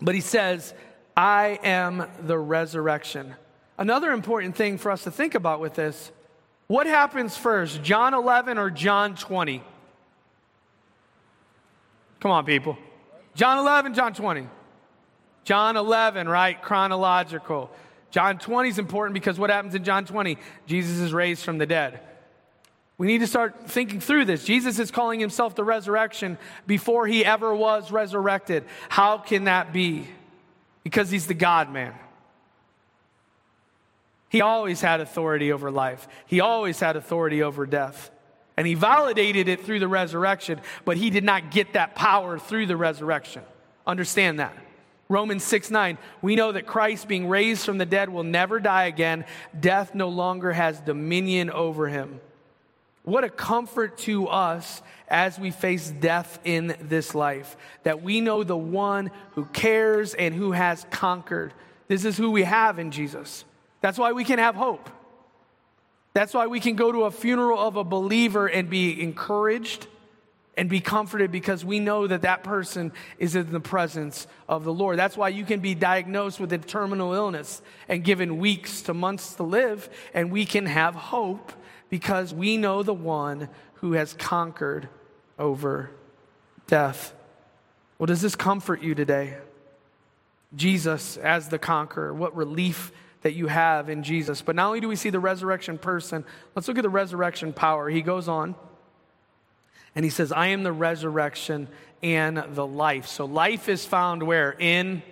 But 0.00 0.14
he 0.14 0.20
says, 0.20 0.74
I 1.18 1.58
am 1.64 2.08
the 2.20 2.38
resurrection. 2.38 3.34
Another 3.76 4.12
important 4.12 4.54
thing 4.54 4.78
for 4.78 4.92
us 4.92 5.02
to 5.02 5.10
think 5.10 5.34
about 5.34 5.58
with 5.58 5.74
this 5.74 6.12
what 6.68 6.86
happens 6.86 7.36
first, 7.36 7.82
John 7.82 8.14
11 8.14 8.56
or 8.56 8.70
John 8.70 9.16
20? 9.16 9.64
Come 12.20 12.30
on, 12.30 12.44
people. 12.44 12.78
John 13.34 13.58
11, 13.58 13.94
John 13.94 14.14
20. 14.14 14.46
John 15.42 15.76
11, 15.76 16.28
right? 16.28 16.62
Chronological. 16.62 17.70
John 18.12 18.38
20 18.38 18.68
is 18.68 18.78
important 18.78 19.14
because 19.14 19.40
what 19.40 19.50
happens 19.50 19.74
in 19.74 19.82
John 19.82 20.04
20? 20.04 20.38
Jesus 20.66 20.98
is 20.98 21.12
raised 21.12 21.42
from 21.42 21.58
the 21.58 21.66
dead. 21.66 21.98
We 22.96 23.08
need 23.08 23.18
to 23.18 23.26
start 23.26 23.68
thinking 23.68 23.98
through 23.98 24.26
this. 24.26 24.44
Jesus 24.44 24.78
is 24.78 24.92
calling 24.92 25.18
himself 25.18 25.56
the 25.56 25.64
resurrection 25.64 26.38
before 26.66 27.08
he 27.08 27.24
ever 27.24 27.52
was 27.52 27.90
resurrected. 27.90 28.64
How 28.88 29.18
can 29.18 29.44
that 29.44 29.72
be? 29.72 30.06
Because 30.84 31.10
he's 31.10 31.26
the 31.26 31.34
God 31.34 31.72
man. 31.72 31.94
He 34.28 34.40
always 34.40 34.80
had 34.80 35.00
authority 35.00 35.52
over 35.52 35.70
life, 35.70 36.06
he 36.26 36.40
always 36.40 36.78
had 36.80 36.96
authority 36.96 37.42
over 37.42 37.66
death. 37.66 38.10
And 38.56 38.66
he 38.66 38.74
validated 38.74 39.46
it 39.48 39.64
through 39.64 39.78
the 39.78 39.86
resurrection, 39.86 40.60
but 40.84 40.96
he 40.96 41.10
did 41.10 41.22
not 41.22 41.52
get 41.52 41.74
that 41.74 41.94
power 41.94 42.40
through 42.40 42.66
the 42.66 42.76
resurrection. 42.76 43.44
Understand 43.86 44.40
that. 44.40 44.52
Romans 45.08 45.44
6 45.44 45.70
9, 45.70 45.96
we 46.20 46.36
know 46.36 46.52
that 46.52 46.66
Christ, 46.66 47.08
being 47.08 47.28
raised 47.28 47.64
from 47.64 47.78
the 47.78 47.86
dead, 47.86 48.10
will 48.10 48.24
never 48.24 48.60
die 48.60 48.84
again. 48.84 49.24
Death 49.58 49.94
no 49.94 50.08
longer 50.08 50.52
has 50.52 50.80
dominion 50.80 51.50
over 51.50 51.88
him. 51.88 52.20
What 53.08 53.24
a 53.24 53.30
comfort 53.30 53.96
to 54.00 54.28
us 54.28 54.82
as 55.08 55.38
we 55.38 55.50
face 55.50 55.90
death 55.90 56.38
in 56.44 56.76
this 56.78 57.14
life, 57.14 57.56
that 57.84 58.02
we 58.02 58.20
know 58.20 58.44
the 58.44 58.54
one 58.54 59.10
who 59.30 59.46
cares 59.46 60.12
and 60.12 60.34
who 60.34 60.52
has 60.52 60.84
conquered. 60.90 61.54
This 61.86 62.04
is 62.04 62.18
who 62.18 62.30
we 62.30 62.42
have 62.42 62.78
in 62.78 62.90
Jesus. 62.90 63.46
That's 63.80 63.96
why 63.96 64.12
we 64.12 64.24
can 64.24 64.38
have 64.38 64.56
hope. 64.56 64.90
That's 66.12 66.34
why 66.34 66.48
we 66.48 66.60
can 66.60 66.76
go 66.76 66.92
to 66.92 67.04
a 67.04 67.10
funeral 67.10 67.58
of 67.58 67.76
a 67.76 67.84
believer 67.84 68.46
and 68.46 68.68
be 68.68 69.02
encouraged 69.02 69.86
and 70.58 70.68
be 70.68 70.80
comforted 70.80 71.32
because 71.32 71.64
we 71.64 71.80
know 71.80 72.06
that 72.06 72.22
that 72.22 72.42
person 72.42 72.92
is 73.18 73.34
in 73.34 73.52
the 73.52 73.60
presence 73.60 74.26
of 74.50 74.64
the 74.64 74.72
Lord. 74.72 74.98
That's 74.98 75.16
why 75.16 75.30
you 75.30 75.46
can 75.46 75.60
be 75.60 75.74
diagnosed 75.74 76.40
with 76.40 76.52
a 76.52 76.58
terminal 76.58 77.14
illness 77.14 77.62
and 77.88 78.04
given 78.04 78.36
weeks 78.36 78.82
to 78.82 78.92
months 78.92 79.32
to 79.36 79.44
live, 79.44 79.88
and 80.12 80.30
we 80.30 80.44
can 80.44 80.66
have 80.66 80.94
hope 80.94 81.52
because 81.90 82.34
we 82.34 82.56
know 82.56 82.82
the 82.82 82.94
one 82.94 83.48
who 83.74 83.92
has 83.92 84.12
conquered 84.14 84.88
over 85.38 85.90
death. 86.66 87.14
Well, 87.98 88.06
does 88.06 88.22
this 88.22 88.36
comfort 88.36 88.82
you 88.82 88.94
today? 88.94 89.36
Jesus 90.54 91.16
as 91.16 91.48
the 91.48 91.58
conqueror, 91.58 92.14
what 92.14 92.34
relief 92.36 92.92
that 93.22 93.34
you 93.34 93.48
have 93.48 93.88
in 93.88 94.02
Jesus. 94.02 94.42
But 94.42 94.56
not 94.56 94.68
only 94.68 94.80
do 94.80 94.88
we 94.88 94.96
see 94.96 95.10
the 95.10 95.20
resurrection 95.20 95.78
person, 95.78 96.24
let's 96.54 96.68
look 96.68 96.78
at 96.78 96.82
the 96.82 96.88
resurrection 96.88 97.52
power. 97.52 97.88
He 97.88 98.02
goes 98.02 98.28
on. 98.28 98.54
And 99.94 100.04
he 100.04 100.10
says, 100.10 100.30
I 100.30 100.48
am 100.48 100.62
the 100.62 100.72
resurrection 100.72 101.68
and 102.02 102.38
the 102.54 102.66
life. 102.66 103.06
So 103.06 103.24
life 103.24 103.68
is 103.68 103.84
found 103.84 104.22
where? 104.22 104.54
In, 104.58 105.02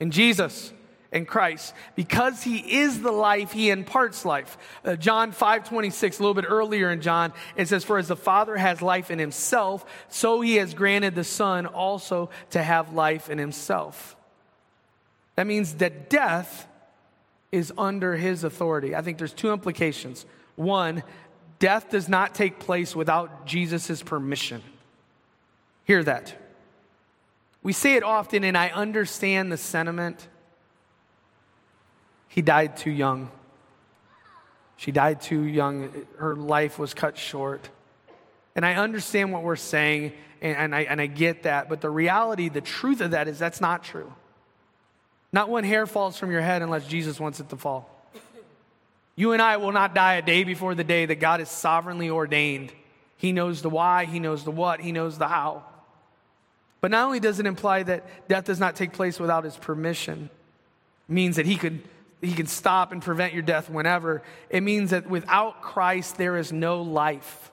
in 0.00 0.10
Jesus 0.10 0.72
in 1.12 1.26
Christ. 1.26 1.74
Because 1.96 2.42
he 2.42 2.58
is 2.58 3.00
the 3.00 3.12
life, 3.12 3.52
he 3.52 3.70
imparts 3.70 4.24
life. 4.24 4.56
Uh, 4.84 4.96
John 4.96 5.32
5 5.32 5.68
26, 5.68 6.18
a 6.18 6.22
little 6.22 6.34
bit 6.34 6.44
earlier 6.48 6.90
in 6.90 7.00
John, 7.00 7.32
it 7.56 7.68
says, 7.68 7.84
For 7.84 7.98
as 7.98 8.08
the 8.08 8.16
Father 8.16 8.56
has 8.56 8.80
life 8.82 9.10
in 9.10 9.18
himself, 9.18 9.84
so 10.08 10.40
he 10.40 10.56
has 10.56 10.74
granted 10.74 11.14
the 11.14 11.24
Son 11.24 11.66
also 11.66 12.30
to 12.50 12.62
have 12.62 12.92
life 12.92 13.28
in 13.28 13.38
himself. 13.38 14.16
That 15.36 15.46
means 15.46 15.74
that 15.74 16.10
death 16.10 16.68
is 17.50 17.72
under 17.76 18.16
his 18.16 18.44
authority. 18.44 18.94
I 18.94 19.02
think 19.02 19.18
there's 19.18 19.32
two 19.32 19.52
implications. 19.52 20.24
One, 20.54 21.02
death 21.58 21.90
does 21.90 22.08
not 22.08 22.34
take 22.34 22.60
place 22.60 22.94
without 22.94 23.46
Jesus' 23.46 24.02
permission. 24.02 24.62
Hear 25.84 26.04
that. 26.04 26.36
We 27.62 27.72
say 27.72 27.96
it 27.96 28.02
often, 28.02 28.44
and 28.44 28.56
I 28.56 28.68
understand 28.68 29.50
the 29.50 29.56
sentiment 29.56 30.28
he 32.30 32.42
died 32.42 32.76
too 32.76 32.92
young. 32.92 33.28
She 34.76 34.92
died 34.92 35.20
too 35.20 35.42
young. 35.42 35.90
Her 36.16 36.36
life 36.36 36.78
was 36.78 36.94
cut 36.94 37.18
short. 37.18 37.68
And 38.54 38.64
I 38.64 38.74
understand 38.74 39.32
what 39.32 39.42
we're 39.42 39.56
saying, 39.56 40.12
and, 40.40 40.56
and, 40.56 40.74
I, 40.74 40.82
and 40.82 41.00
I 41.00 41.06
get 41.06 41.42
that. 41.42 41.68
But 41.68 41.80
the 41.80 41.90
reality, 41.90 42.48
the 42.48 42.60
truth 42.60 43.00
of 43.00 43.10
that 43.10 43.26
is 43.26 43.38
that's 43.38 43.60
not 43.60 43.82
true. 43.82 44.12
Not 45.32 45.48
one 45.48 45.64
hair 45.64 45.86
falls 45.86 46.16
from 46.16 46.30
your 46.30 46.40
head 46.40 46.62
unless 46.62 46.86
Jesus 46.86 47.18
wants 47.18 47.40
it 47.40 47.48
to 47.50 47.56
fall. 47.56 47.90
You 49.16 49.32
and 49.32 49.42
I 49.42 49.56
will 49.56 49.72
not 49.72 49.94
die 49.94 50.14
a 50.14 50.22
day 50.22 50.44
before 50.44 50.76
the 50.76 50.84
day 50.84 51.06
that 51.06 51.16
God 51.16 51.40
has 51.40 51.50
sovereignly 51.50 52.10
ordained. 52.10 52.72
He 53.16 53.32
knows 53.32 53.60
the 53.60 53.70
why, 53.70 54.04
He 54.04 54.20
knows 54.20 54.44
the 54.44 54.50
what, 54.52 54.80
He 54.80 54.92
knows 54.92 55.18
the 55.18 55.28
how. 55.28 55.64
But 56.80 56.92
not 56.92 57.06
only 57.06 57.20
does 57.20 57.40
it 57.40 57.46
imply 57.46 57.82
that 57.82 58.28
death 58.28 58.44
does 58.44 58.60
not 58.60 58.76
take 58.76 58.92
place 58.92 59.18
without 59.18 59.42
His 59.42 59.56
permission, 59.56 60.30
means 61.08 61.36
that 61.36 61.44
He 61.44 61.56
could 61.56 61.82
he 62.20 62.34
can 62.34 62.46
stop 62.46 62.92
and 62.92 63.02
prevent 63.02 63.32
your 63.32 63.42
death 63.42 63.70
whenever. 63.70 64.22
It 64.48 64.62
means 64.62 64.90
that 64.90 65.08
without 65.08 65.62
Christ, 65.62 66.16
there 66.18 66.36
is 66.36 66.52
no 66.52 66.82
life. 66.82 67.50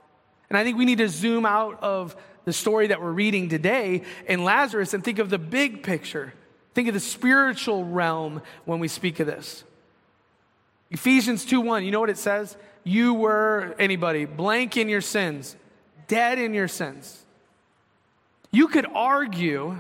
And 0.50 0.58
I 0.58 0.64
think 0.64 0.78
we 0.78 0.86
need 0.86 0.98
to 1.00 1.10
zoom 1.10 1.46
out 1.46 1.82
of 1.82 2.16
the 2.46 2.54
story 2.54 2.88
that 2.88 3.02
we're 3.02 3.12
reading 3.12 3.50
today 3.50 4.04
in 4.28 4.44
Lazarus 4.44 4.94
and 4.94 5.04
think 5.04 5.20
of 5.20 5.30
the 5.30 5.38
big 5.38 5.84
picture. 5.84 6.34
Think 6.74 6.88
of 6.88 6.94
the 6.94 7.00
spiritual 7.00 7.84
realm 7.84 8.42
when 8.66 8.80
we 8.80 8.88
speak 8.88 9.20
of 9.20 9.28
this. 9.28 9.64
Ephesians 10.90 11.44
2 11.44 11.60
1, 11.60 11.84
you 11.84 11.92
know 11.92 12.00
what 12.00 12.10
it 12.10 12.18
says? 12.18 12.56
You 12.84 13.14
were, 13.14 13.76
anybody, 13.78 14.26
blank 14.26 14.78
in 14.78 14.88
your 14.88 15.02
sins, 15.02 15.58
dead 16.08 16.40
in 16.40 16.54
your 16.54 16.70
sins. 16.70 17.26
You 18.52 18.70
could 18.70 18.86
argue 18.94 19.78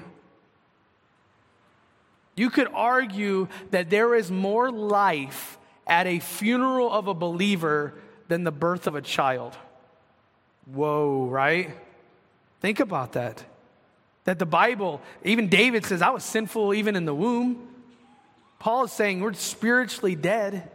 you 2.37 2.49
could 2.49 2.69
argue 2.73 3.47
that 3.71 3.89
there 3.89 4.15
is 4.15 4.31
more 4.31 4.71
life 4.71 5.57
at 5.85 6.07
a 6.07 6.19
funeral 6.19 6.91
of 6.91 7.07
a 7.07 7.13
believer 7.13 7.95
than 8.27 8.43
the 8.43 8.51
birth 8.51 8.87
of 8.87 8.95
a 8.95 9.01
child. 9.01 9.57
Whoa, 10.65 11.25
right? 11.25 11.71
Think 12.61 12.79
about 12.79 13.13
that. 13.13 13.43
That 14.25 14.39
the 14.39 14.45
Bible, 14.45 15.01
even 15.23 15.49
David 15.49 15.85
says, 15.85 16.01
I 16.01 16.09
was 16.09 16.23
sinful 16.23 16.73
even 16.73 16.95
in 16.95 17.05
the 17.05 17.15
womb. 17.15 17.67
Paul 18.59 18.83
is 18.83 18.91
saying 18.91 19.21
we're 19.21 19.33
spiritually 19.33 20.15
dead. 20.15 20.69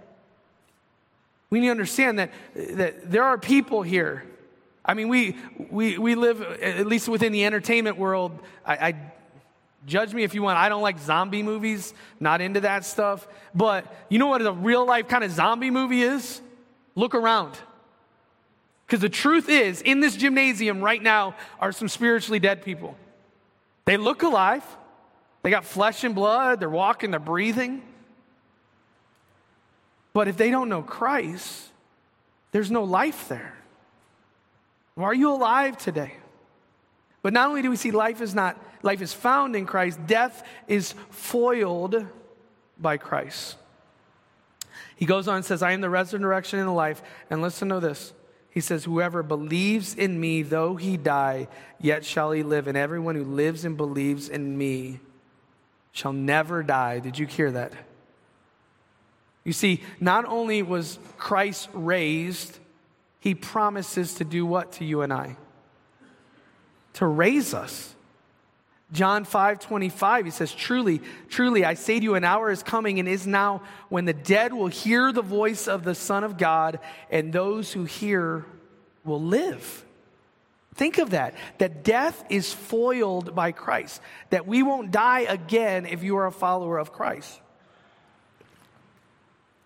We 1.50 1.60
need 1.60 1.66
to 1.66 1.72
understand 1.72 2.18
that, 2.18 2.30
that 2.54 3.10
there 3.10 3.24
are 3.24 3.36
people 3.36 3.82
here. 3.82 4.24
I 4.84 4.94
mean, 4.94 5.08
we, 5.08 5.36
we, 5.70 5.98
we 5.98 6.14
live, 6.14 6.40
at 6.40 6.86
least 6.86 7.08
within 7.08 7.30
the 7.30 7.44
entertainment 7.44 7.98
world, 7.98 8.36
I, 8.64 8.74
I 8.74 8.94
Judge 9.86 10.14
me 10.14 10.22
if 10.22 10.34
you 10.34 10.42
want. 10.42 10.58
I 10.58 10.68
don't 10.68 10.82
like 10.82 10.98
zombie 10.98 11.42
movies, 11.42 11.92
not 12.20 12.40
into 12.40 12.60
that 12.60 12.84
stuff. 12.84 13.26
But 13.54 13.84
you 14.08 14.18
know 14.18 14.28
what 14.28 14.42
a 14.42 14.52
real 14.52 14.86
life 14.86 15.08
kind 15.08 15.24
of 15.24 15.30
zombie 15.30 15.70
movie 15.70 16.02
is? 16.02 16.40
Look 16.94 17.14
around. 17.14 17.58
Because 18.86 19.00
the 19.00 19.08
truth 19.08 19.48
is, 19.48 19.80
in 19.80 20.00
this 20.00 20.16
gymnasium 20.16 20.80
right 20.80 21.02
now 21.02 21.34
are 21.58 21.72
some 21.72 21.88
spiritually 21.88 22.38
dead 22.38 22.62
people. 22.62 22.96
They 23.84 23.96
look 23.96 24.22
alive, 24.22 24.64
they 25.42 25.50
got 25.50 25.64
flesh 25.64 26.04
and 26.04 26.14
blood, 26.14 26.60
they're 26.60 26.70
walking, 26.70 27.10
they're 27.10 27.18
breathing. 27.18 27.82
But 30.12 30.28
if 30.28 30.36
they 30.36 30.50
don't 30.50 30.68
know 30.68 30.82
Christ, 30.82 31.70
there's 32.52 32.70
no 32.70 32.84
life 32.84 33.28
there. 33.28 33.56
Are 34.96 35.14
you 35.14 35.32
alive 35.32 35.78
today? 35.78 36.14
But 37.22 37.32
not 37.32 37.48
only 37.48 37.62
do 37.62 37.70
we 37.70 37.76
see 37.76 37.92
life 37.92 38.20
is 38.20 38.34
not 38.34 38.62
life 38.82 39.00
is 39.00 39.12
found 39.12 39.56
in 39.56 39.66
Christ, 39.66 40.06
death 40.06 40.46
is 40.68 40.94
foiled 41.10 42.06
by 42.78 42.96
Christ. 42.96 43.56
He 44.96 45.06
goes 45.06 45.26
on 45.28 45.36
and 45.36 45.44
says, 45.44 45.62
I 45.62 45.72
am 45.72 45.80
the 45.80 45.90
resurrection 45.90 46.58
and 46.58 46.68
the 46.68 46.72
life. 46.72 47.02
And 47.28 47.42
listen 47.42 47.68
to 47.70 47.80
this. 47.80 48.12
He 48.50 48.60
says, 48.60 48.84
Whoever 48.84 49.22
believes 49.22 49.94
in 49.94 50.20
me, 50.20 50.42
though 50.42 50.76
he 50.76 50.96
die, 50.96 51.48
yet 51.80 52.04
shall 52.04 52.30
he 52.30 52.42
live. 52.42 52.68
And 52.68 52.76
everyone 52.76 53.16
who 53.16 53.24
lives 53.24 53.64
and 53.64 53.76
believes 53.76 54.28
in 54.28 54.56
me 54.56 55.00
shall 55.90 56.12
never 56.12 56.62
die. 56.62 57.00
Did 57.00 57.18
you 57.18 57.26
hear 57.26 57.50
that? 57.50 57.72
You 59.44 59.52
see, 59.52 59.82
not 59.98 60.24
only 60.26 60.62
was 60.62 60.98
Christ 61.16 61.68
raised, 61.72 62.58
he 63.18 63.34
promises 63.34 64.14
to 64.14 64.24
do 64.24 64.46
what 64.46 64.72
to 64.72 64.84
you 64.84 65.02
and 65.02 65.12
I? 65.12 65.36
to 66.94 67.06
raise 67.06 67.54
us. 67.54 67.91
John 68.92 69.24
5 69.24 69.58
25, 69.58 70.24
he 70.26 70.30
says, 70.30 70.52
Truly, 70.52 71.00
truly, 71.28 71.64
I 71.64 71.74
say 71.74 71.98
to 71.98 72.04
you, 72.04 72.14
an 72.14 72.24
hour 72.24 72.50
is 72.50 72.62
coming 72.62 72.98
and 72.98 73.08
is 73.08 73.26
now 73.26 73.62
when 73.88 74.04
the 74.04 74.12
dead 74.12 74.52
will 74.52 74.68
hear 74.68 75.12
the 75.12 75.22
voice 75.22 75.66
of 75.66 75.82
the 75.82 75.94
Son 75.94 76.24
of 76.24 76.36
God, 76.36 76.78
and 77.10 77.32
those 77.32 77.72
who 77.72 77.84
hear 77.84 78.44
will 79.04 79.22
live. 79.22 79.84
Think 80.74 80.98
of 80.98 81.10
that, 81.10 81.34
that 81.58 81.84
death 81.84 82.24
is 82.28 82.52
foiled 82.52 83.34
by 83.34 83.52
Christ, 83.52 84.00
that 84.30 84.46
we 84.46 84.62
won't 84.62 84.90
die 84.90 85.20
again 85.20 85.86
if 85.86 86.02
you 86.02 86.16
are 86.16 86.26
a 86.26 86.32
follower 86.32 86.78
of 86.78 86.92
Christ. 86.92 87.40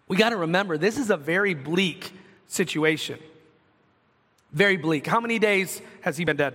We 0.09 0.17
got 0.17 0.31
to 0.31 0.37
remember, 0.37 0.79
this 0.79 0.99
is 0.99 1.11
a 1.11 1.17
very 1.17 1.55
bleak 1.55 2.13
situation. 2.47 3.19
Very 4.53 4.77
bleak. 4.77 5.07
How 5.07 5.21
many 5.21 5.39
days 5.41 5.83
has 6.03 6.17
he 6.17 6.25
been 6.25 6.37
dead? 6.37 6.55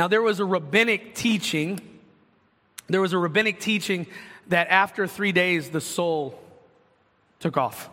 Now, 0.00 0.08
there 0.08 0.22
was 0.22 0.40
a 0.40 0.46
rabbinic 0.46 1.14
teaching, 1.14 1.78
there 2.86 3.02
was 3.02 3.12
a 3.12 3.18
rabbinic 3.18 3.60
teaching 3.60 4.06
that 4.48 4.68
after 4.68 5.06
three 5.06 5.30
days, 5.30 5.68
the 5.68 5.80
soul 5.82 6.40
took 7.38 7.58
off. 7.58 7.90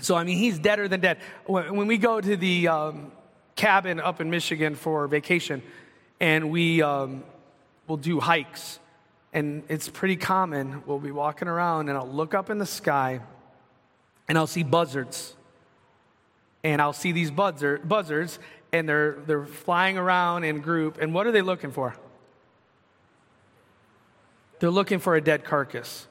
So, 0.00 0.16
I 0.16 0.24
mean, 0.24 0.38
he's 0.38 0.58
deader 0.58 0.88
than 0.88 0.98
dead. 0.98 1.18
When 1.46 1.86
we 1.86 1.98
go 1.98 2.20
to 2.20 2.36
the 2.36 2.66
um, 2.66 3.12
cabin 3.54 4.00
up 4.00 4.20
in 4.20 4.28
Michigan 4.28 4.74
for 4.74 5.06
vacation, 5.06 5.62
and 6.18 6.50
we 6.50 6.82
um, 6.82 7.22
will 7.86 7.96
do 7.96 8.18
hikes, 8.18 8.80
and 9.32 9.62
it's 9.68 9.88
pretty 9.88 10.16
common. 10.16 10.82
We'll 10.84 10.98
be 10.98 11.12
walking 11.12 11.46
around, 11.46 11.90
and 11.90 11.96
I'll 11.96 12.10
look 12.10 12.34
up 12.34 12.50
in 12.50 12.58
the 12.58 12.66
sky, 12.66 13.20
and 14.26 14.36
I'll 14.36 14.48
see 14.48 14.64
buzzards. 14.64 15.36
And 16.64 16.82
I'll 16.82 16.92
see 16.92 17.12
these 17.12 17.30
buzzard, 17.30 17.88
buzzards, 17.88 18.40
and 18.72 18.88
they're, 18.88 19.18
they're 19.26 19.46
flying 19.46 19.98
around 19.98 20.44
in 20.44 20.60
group. 20.60 20.98
And 21.00 21.12
what 21.12 21.26
are 21.26 21.32
they 21.32 21.42
looking 21.42 21.72
for? 21.72 21.94
They're 24.58 24.70
looking 24.70 24.98
for 24.98 25.16
a 25.16 25.20
dead 25.20 25.44
carcass. 25.44 26.06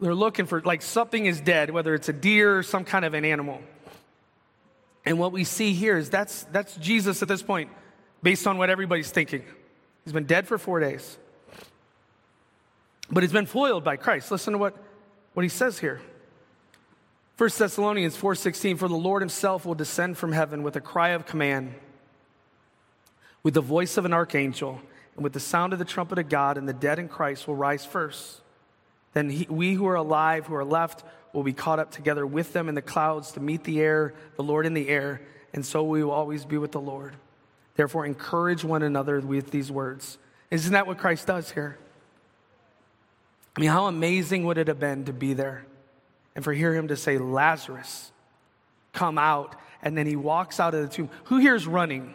They're 0.00 0.14
looking 0.14 0.46
for, 0.46 0.60
like, 0.60 0.82
something 0.82 1.26
is 1.26 1.40
dead, 1.40 1.70
whether 1.70 1.94
it's 1.94 2.08
a 2.08 2.12
deer 2.12 2.58
or 2.58 2.62
some 2.62 2.84
kind 2.84 3.04
of 3.04 3.14
an 3.14 3.24
animal. 3.24 3.60
And 5.04 5.18
what 5.18 5.32
we 5.32 5.44
see 5.44 5.72
here 5.72 5.96
is 5.96 6.10
that's, 6.10 6.44
that's 6.52 6.76
Jesus 6.76 7.22
at 7.22 7.28
this 7.28 7.42
point, 7.42 7.70
based 8.22 8.46
on 8.46 8.58
what 8.58 8.70
everybody's 8.70 9.10
thinking. 9.10 9.44
He's 10.04 10.12
been 10.12 10.26
dead 10.26 10.46
for 10.46 10.58
four 10.58 10.80
days. 10.80 11.18
But 13.10 13.22
he's 13.22 13.32
been 13.32 13.46
foiled 13.46 13.84
by 13.84 13.96
Christ. 13.96 14.30
Listen 14.30 14.52
to 14.52 14.58
what, 14.58 14.76
what 15.34 15.42
he 15.42 15.48
says 15.48 15.78
here. 15.78 16.00
1 17.38 17.48
Thessalonians 17.58 18.16
4:16 18.16 18.76
for 18.76 18.88
the 18.88 18.94
Lord 18.94 19.22
himself 19.22 19.64
will 19.64 19.74
descend 19.74 20.18
from 20.18 20.32
heaven 20.32 20.62
with 20.62 20.76
a 20.76 20.80
cry 20.80 21.10
of 21.10 21.24
command 21.24 21.74
with 23.42 23.54
the 23.54 23.60
voice 23.60 23.96
of 23.96 24.04
an 24.04 24.12
archangel 24.12 24.80
and 25.14 25.24
with 25.24 25.32
the 25.32 25.40
sound 25.40 25.72
of 25.72 25.78
the 25.78 25.84
trumpet 25.84 26.18
of 26.18 26.28
God 26.28 26.58
and 26.58 26.68
the 26.68 26.72
dead 26.72 26.98
in 26.98 27.08
Christ 27.08 27.48
will 27.48 27.56
rise 27.56 27.84
first. 27.84 28.40
Then 29.14 29.30
he, 29.30 29.46
we 29.48 29.74
who 29.74 29.86
are 29.86 29.96
alive 29.96 30.46
who 30.46 30.54
are 30.54 30.64
left 30.64 31.04
will 31.32 31.42
be 31.42 31.52
caught 31.52 31.78
up 31.78 31.90
together 31.90 32.26
with 32.26 32.52
them 32.52 32.68
in 32.68 32.74
the 32.74 32.82
clouds 32.82 33.32
to 33.32 33.40
meet 33.40 33.64
the 33.64 33.80
air 33.80 34.14
the 34.36 34.42
Lord 34.42 34.66
in 34.66 34.74
the 34.74 34.88
air 34.88 35.22
and 35.54 35.64
so 35.64 35.82
we 35.82 36.04
will 36.04 36.12
always 36.12 36.44
be 36.44 36.58
with 36.58 36.72
the 36.72 36.80
Lord. 36.80 37.16
Therefore 37.76 38.04
encourage 38.04 38.62
one 38.62 38.82
another 38.82 39.20
with 39.20 39.50
these 39.50 39.72
words. 39.72 40.18
Isn't 40.50 40.72
that 40.72 40.86
what 40.86 40.98
Christ 40.98 41.26
does 41.26 41.50
here? 41.50 41.78
I 43.56 43.60
mean 43.60 43.70
how 43.70 43.86
amazing 43.86 44.44
would 44.44 44.58
it 44.58 44.68
have 44.68 44.78
been 44.78 45.06
to 45.06 45.14
be 45.14 45.32
there 45.32 45.64
and 46.34 46.44
for 46.44 46.52
hear 46.52 46.74
him 46.74 46.88
to 46.88 46.96
say, 46.96 47.18
Lazarus, 47.18 48.12
come 48.92 49.18
out, 49.18 49.54
and 49.82 49.96
then 49.96 50.06
he 50.06 50.16
walks 50.16 50.60
out 50.60 50.74
of 50.74 50.82
the 50.82 50.88
tomb. 50.88 51.10
Who 51.24 51.38
here 51.38 51.54
is 51.54 51.66
running? 51.66 52.14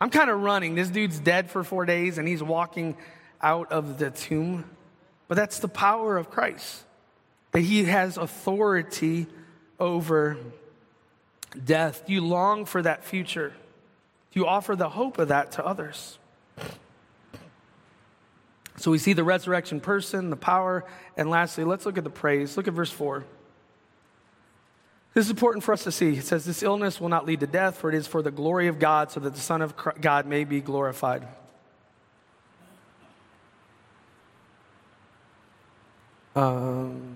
I'm 0.00 0.10
kind 0.10 0.30
of 0.30 0.40
running. 0.40 0.74
This 0.74 0.88
dude's 0.88 1.18
dead 1.18 1.50
for 1.50 1.64
four 1.64 1.86
days, 1.86 2.18
and 2.18 2.28
he's 2.28 2.42
walking 2.42 2.96
out 3.40 3.72
of 3.72 3.98
the 3.98 4.10
tomb. 4.10 4.64
But 5.28 5.36
that's 5.36 5.58
the 5.58 5.68
power 5.68 6.16
of 6.16 6.30
Christ, 6.30 6.84
that 7.52 7.60
he 7.60 7.84
has 7.84 8.16
authority 8.16 9.26
over 9.80 10.36
death. 11.64 12.08
You 12.08 12.20
long 12.20 12.64
for 12.64 12.82
that 12.82 13.04
future? 13.04 13.52
You 14.32 14.46
offer 14.46 14.76
the 14.76 14.88
hope 14.88 15.18
of 15.18 15.28
that 15.28 15.52
to 15.52 15.64
others? 15.64 16.18
So 18.76 18.90
we 18.90 18.98
see 18.98 19.12
the 19.12 19.24
resurrection 19.24 19.80
person, 19.80 20.30
the 20.30 20.36
power, 20.36 20.84
and 21.16 21.30
lastly, 21.30 21.64
let's 21.64 21.86
look 21.86 21.96
at 21.96 22.04
the 22.04 22.10
praise. 22.10 22.56
Look 22.56 22.66
at 22.66 22.74
verse 22.74 22.90
4. 22.90 23.24
This 25.14 25.26
is 25.26 25.30
important 25.30 25.62
for 25.62 25.72
us 25.72 25.84
to 25.84 25.92
see. 25.92 26.16
It 26.16 26.24
says, 26.24 26.44
This 26.44 26.62
illness 26.62 27.00
will 27.00 27.08
not 27.08 27.24
lead 27.24 27.40
to 27.40 27.46
death, 27.46 27.76
for 27.76 27.88
it 27.88 27.94
is 27.94 28.08
for 28.08 28.20
the 28.20 28.32
glory 28.32 28.66
of 28.66 28.80
God, 28.80 29.12
so 29.12 29.20
that 29.20 29.34
the 29.34 29.40
Son 29.40 29.62
of 29.62 29.74
God 30.00 30.26
may 30.26 30.42
be 30.42 30.60
glorified. 30.60 31.26
Um, 36.34 37.14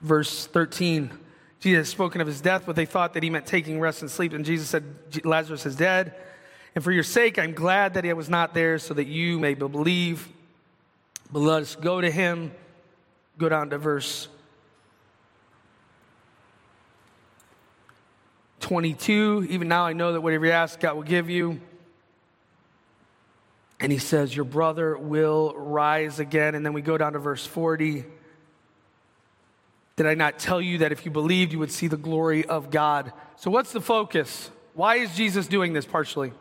verse 0.00 0.46
13 0.46 1.10
Jesus 1.58 1.88
spoken 1.88 2.20
of 2.20 2.28
his 2.28 2.40
death, 2.40 2.62
but 2.64 2.76
they 2.76 2.86
thought 2.86 3.14
that 3.14 3.24
he 3.24 3.30
meant 3.30 3.46
taking 3.46 3.80
rest 3.80 4.02
and 4.02 4.10
sleep. 4.10 4.32
And 4.32 4.44
Jesus 4.44 4.68
said, 4.68 4.84
Lazarus 5.24 5.66
is 5.66 5.74
dead. 5.74 6.14
And 6.76 6.84
for 6.84 6.92
your 6.92 7.02
sake, 7.02 7.38
I'm 7.38 7.54
glad 7.54 7.94
that 7.94 8.04
he 8.04 8.12
was 8.12 8.28
not 8.28 8.52
there 8.52 8.78
so 8.78 8.92
that 8.92 9.06
you 9.06 9.38
may 9.38 9.54
believe. 9.54 10.28
But 11.32 11.38
let 11.38 11.62
us 11.62 11.74
go 11.74 12.02
to 12.02 12.10
him. 12.10 12.52
Go 13.38 13.48
down 13.48 13.70
to 13.70 13.78
verse 13.78 14.28
22. 18.60 19.46
Even 19.48 19.68
now 19.68 19.86
I 19.86 19.94
know 19.94 20.12
that 20.12 20.20
whatever 20.20 20.44
you 20.44 20.52
ask, 20.52 20.78
God 20.78 20.96
will 20.96 21.02
give 21.02 21.30
you. 21.30 21.62
And 23.80 23.90
he 23.90 23.96
says, 23.96 24.36
Your 24.36 24.44
brother 24.44 24.98
will 24.98 25.54
rise 25.56 26.20
again. 26.20 26.54
And 26.54 26.64
then 26.64 26.74
we 26.74 26.82
go 26.82 26.98
down 26.98 27.14
to 27.14 27.18
verse 27.18 27.46
40. 27.46 28.04
Did 29.96 30.06
I 30.06 30.12
not 30.12 30.38
tell 30.38 30.60
you 30.60 30.78
that 30.78 30.92
if 30.92 31.06
you 31.06 31.10
believed, 31.10 31.52
you 31.54 31.58
would 31.58 31.72
see 31.72 31.88
the 31.88 31.96
glory 31.96 32.44
of 32.44 32.70
God? 32.70 33.14
So, 33.36 33.50
what's 33.50 33.72
the 33.72 33.80
focus? 33.80 34.50
Why 34.74 34.96
is 34.96 35.16
Jesus 35.16 35.46
doing 35.46 35.72
this 35.72 35.86
partially? 35.86 36.32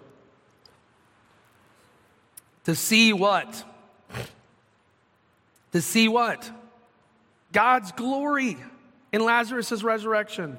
To 2.66 2.76
see 2.76 3.14
what? 3.14 3.64
To 5.72 5.82
see 5.82 6.08
what? 6.08 6.50
God's 7.52 7.92
glory 7.92 8.58
in 9.12 9.24
Lazarus' 9.24 9.82
resurrection. 9.84 10.58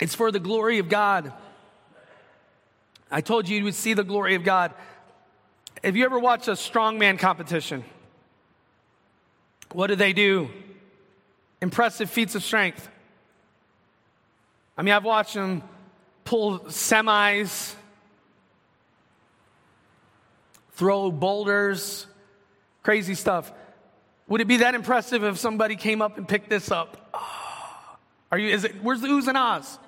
It's 0.00 0.14
for 0.14 0.30
the 0.30 0.40
glory 0.40 0.78
of 0.78 0.88
God. 0.88 1.32
I 3.10 3.20
told 3.20 3.48
you 3.48 3.58
you 3.58 3.64
would 3.64 3.74
see 3.74 3.94
the 3.94 4.04
glory 4.04 4.34
of 4.34 4.44
God. 4.44 4.72
Have 5.82 5.96
you 5.96 6.04
ever 6.04 6.18
watched 6.18 6.48
a 6.48 6.52
strongman 6.52 7.18
competition? 7.18 7.84
What 9.72 9.86
do 9.86 9.96
they 9.96 10.12
do? 10.12 10.50
Impressive 11.60 12.10
feats 12.10 12.34
of 12.34 12.42
strength. 12.42 12.88
I 14.76 14.82
mean, 14.82 14.94
I've 14.94 15.04
watched 15.04 15.34
them 15.34 15.62
pull 16.24 16.60
semis, 16.60 17.74
throw 20.78 21.10
boulders, 21.10 22.06
crazy 22.84 23.16
stuff. 23.16 23.52
Would 24.28 24.40
it 24.40 24.46
be 24.46 24.58
that 24.58 24.76
impressive 24.76 25.24
if 25.24 25.36
somebody 25.36 25.74
came 25.74 26.00
up 26.00 26.16
and 26.18 26.26
picked 26.26 26.48
this 26.48 26.70
up? 26.70 27.10
Oh, 27.12 27.96
are 28.30 28.38
you, 28.38 28.48
is 28.48 28.64
it, 28.64 28.82
where's 28.82 29.00
the 29.00 29.08
oohs 29.08 29.26
and 29.26 29.36
ahs? 29.36 29.78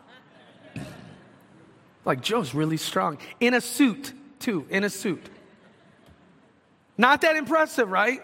Like, 2.05 2.23
Joe's 2.23 2.55
really 2.55 2.77
strong. 2.77 3.19
In 3.39 3.55
a 3.55 3.61
suit, 3.61 4.13
too, 4.41 4.67
in 4.69 4.83
a 4.83 4.91
suit. 4.91 5.29
Not 6.99 7.21
that 7.21 7.37
impressive, 7.37 7.89
right? 7.91 8.21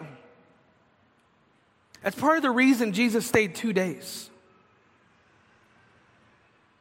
That's 2.03 2.19
part 2.19 2.35
of 2.35 2.43
the 2.43 2.51
reason 2.51 2.91
Jesus 2.91 3.25
stayed 3.25 3.55
two 3.55 3.71
days. 3.71 4.29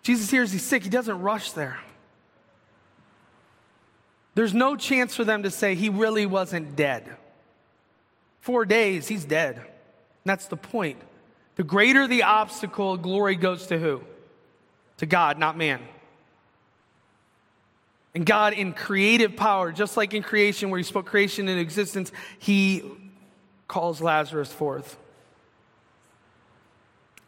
Jesus 0.03 0.31
hears 0.31 0.51
he's 0.51 0.65
sick, 0.65 0.83
he 0.83 0.91
doesn't 0.91 1.21
rush 1.21 1.53
there. 1.53 1.79
There's 4.37 4.53
no 4.53 4.77
chance 4.77 5.17
for 5.17 5.25
them 5.25 5.45
to 5.45 5.51
say 5.51 5.75
he 5.75 5.89
really 5.89 6.27
wasn't 6.27 6.77
dead. 6.77 7.09
Four 8.41 8.67
days, 8.67 9.09
he's 9.09 9.25
dead. 9.25 9.63
That's 10.27 10.47
the 10.47 10.59
point. 10.59 11.01
The 11.55 11.65
greater 11.65 12.07
the 12.07 12.25
obstacle, 12.25 12.99
glory 12.99 13.37
goes 13.37 13.69
to 13.69 13.79
who? 13.79 14.03
To 14.99 15.07
God, 15.07 15.39
not 15.39 15.57
man. 15.57 15.81
And 18.15 18.27
God, 18.27 18.53
in 18.53 18.75
creative 18.75 19.37
power, 19.37 19.73
just 19.73 19.97
like 19.97 20.13
in 20.13 20.23
creation, 20.23 20.69
where 20.69 20.77
He 20.77 20.85
spoke 20.85 21.07
creation 21.07 21.49
into 21.49 21.63
existence, 21.63 22.13
He 22.39 22.83
calls 23.69 24.03
Lazarus 24.03 24.53
forth. 24.53 24.99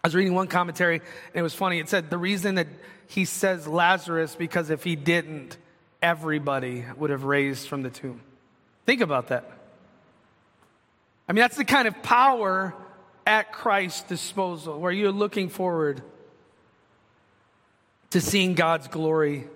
I 0.04 0.08
was 0.08 0.14
reading 0.14 0.34
one 0.34 0.46
commentary, 0.46 0.96
and 0.96 1.34
it 1.34 1.42
was 1.42 1.54
funny. 1.54 1.78
It 1.78 1.88
said 1.88 2.10
the 2.10 2.18
reason 2.18 2.56
that 2.56 2.68
He 3.06 3.24
says 3.24 3.66
Lazarus, 3.66 4.34
because 4.34 4.68
if 4.68 4.84
He 4.84 4.94
didn't, 4.94 5.56
everybody 6.02 6.84
would 6.96 7.10
have 7.10 7.24
raised 7.24 7.68
from 7.68 7.82
the 7.82 7.90
tomb. 7.90 8.20
Think 8.86 9.00
about 9.00 9.28
that. 9.28 9.50
I 11.28 11.32
mean, 11.32 11.40
that's 11.40 11.56
the 11.56 11.64
kind 11.64 11.86
of 11.86 12.02
power 12.02 12.74
at 13.26 13.52
Christ's 13.52 14.02
disposal, 14.02 14.80
where 14.80 14.90
you're 14.92 15.12
looking 15.12 15.50
forward 15.50 16.02
to 18.10 18.20
seeing 18.20 18.54
God's 18.54 18.88
glory 18.88 19.46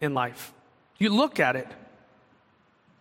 in 0.00 0.12
life. 0.12 0.52
You 0.98 1.08
look 1.08 1.40
at 1.40 1.56
it. 1.56 1.68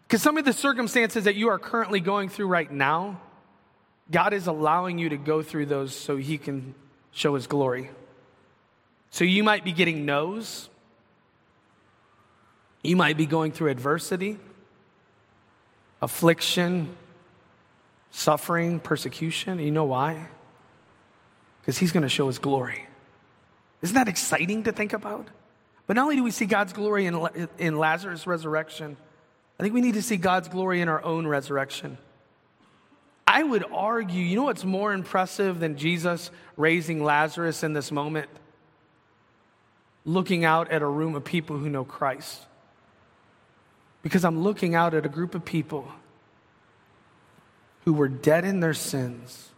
Because 0.08 0.22
some 0.22 0.38
of 0.38 0.46
the 0.46 0.54
circumstances 0.54 1.26
that 1.26 1.36
you 1.36 1.50
are 1.50 1.60
currently 1.60 2.00
going 2.00 2.30
through 2.30 2.48
right 2.48 2.72
now, 2.72 3.20
God 4.10 4.34
is 4.34 4.48
allowing 4.48 4.98
you 4.98 5.10
to 5.10 5.18
go 5.18 5.42
through 5.42 5.66
those 5.68 5.94
so 5.96 6.18
He 6.18 6.38
can 6.38 6.76
show 7.12 7.36
His 7.36 7.48
glory. 7.48 7.92
So 9.10 9.26
you 9.26 9.44
might 9.44 9.66
be 9.66 9.74
getting 9.74 10.06
no's. 10.06 10.70
You 12.84 12.96
might 12.96 13.17
be 13.17 13.26
going 13.26 13.52
through 13.52 13.70
adversity, 13.70 14.39
affliction, 16.02 16.96
suffering, 18.10 18.80
persecution. 18.80 19.60
You 19.60 19.72
know 19.72 19.86
why? 19.86 20.28
Because 21.62 21.78
He's 21.78 21.91
going 21.91 22.04
to 22.04 22.10
show 22.10 22.28
His 22.28 22.39
glory. 22.39 22.88
Isn't 23.82 23.96
that 23.96 24.08
exciting 24.08 24.63
to 24.63 24.72
think 24.72 24.94
about? 24.94 25.28
But 25.88 25.96
not 25.96 26.04
only 26.04 26.15
do 26.15 26.24
we 26.24 26.32
see 26.32 26.46
God's 26.46 26.74
glory 26.74 27.06
in, 27.06 27.48
in 27.58 27.78
Lazarus' 27.78 28.26
resurrection, 28.26 28.98
I 29.60 29.63
think 29.63 29.74
we 29.74 29.82
need 29.82 29.96
to 29.96 30.02
see 30.02 30.17
God's 30.17 30.48
glory 30.48 30.82
in 30.82 30.89
our 30.89 31.04
own 31.04 31.28
resurrection. 31.28 31.98
I 33.28 33.44
would 33.44 33.63
argue, 33.72 34.22
you 34.22 34.36
know 34.36 34.44
what's 34.44 34.65
more 34.65 34.91
impressive 34.91 35.60
than 35.60 35.78
Jesus 35.78 36.32
raising 36.58 37.04
Lazarus 37.04 37.63
in 37.63 37.74
this 37.74 37.91
moment? 37.91 38.30
Looking 40.04 40.44
out 40.44 40.72
at 40.72 40.82
a 40.82 40.88
room 40.88 41.15
of 41.15 41.24
people 41.24 41.58
who 41.58 41.70
know 41.70 41.84
Christ. 41.84 42.46
Because 44.02 44.26
I'm 44.26 44.44
looking 44.44 44.76
out 44.76 44.94
at 44.94 45.06
a 45.06 45.10
group 45.10 45.36
of 45.36 45.46
people 45.46 45.88
who 47.86 47.94
were 47.94 48.08
dead 48.08 48.46
in 48.46 48.60
their 48.60 48.74
sins 48.74 49.50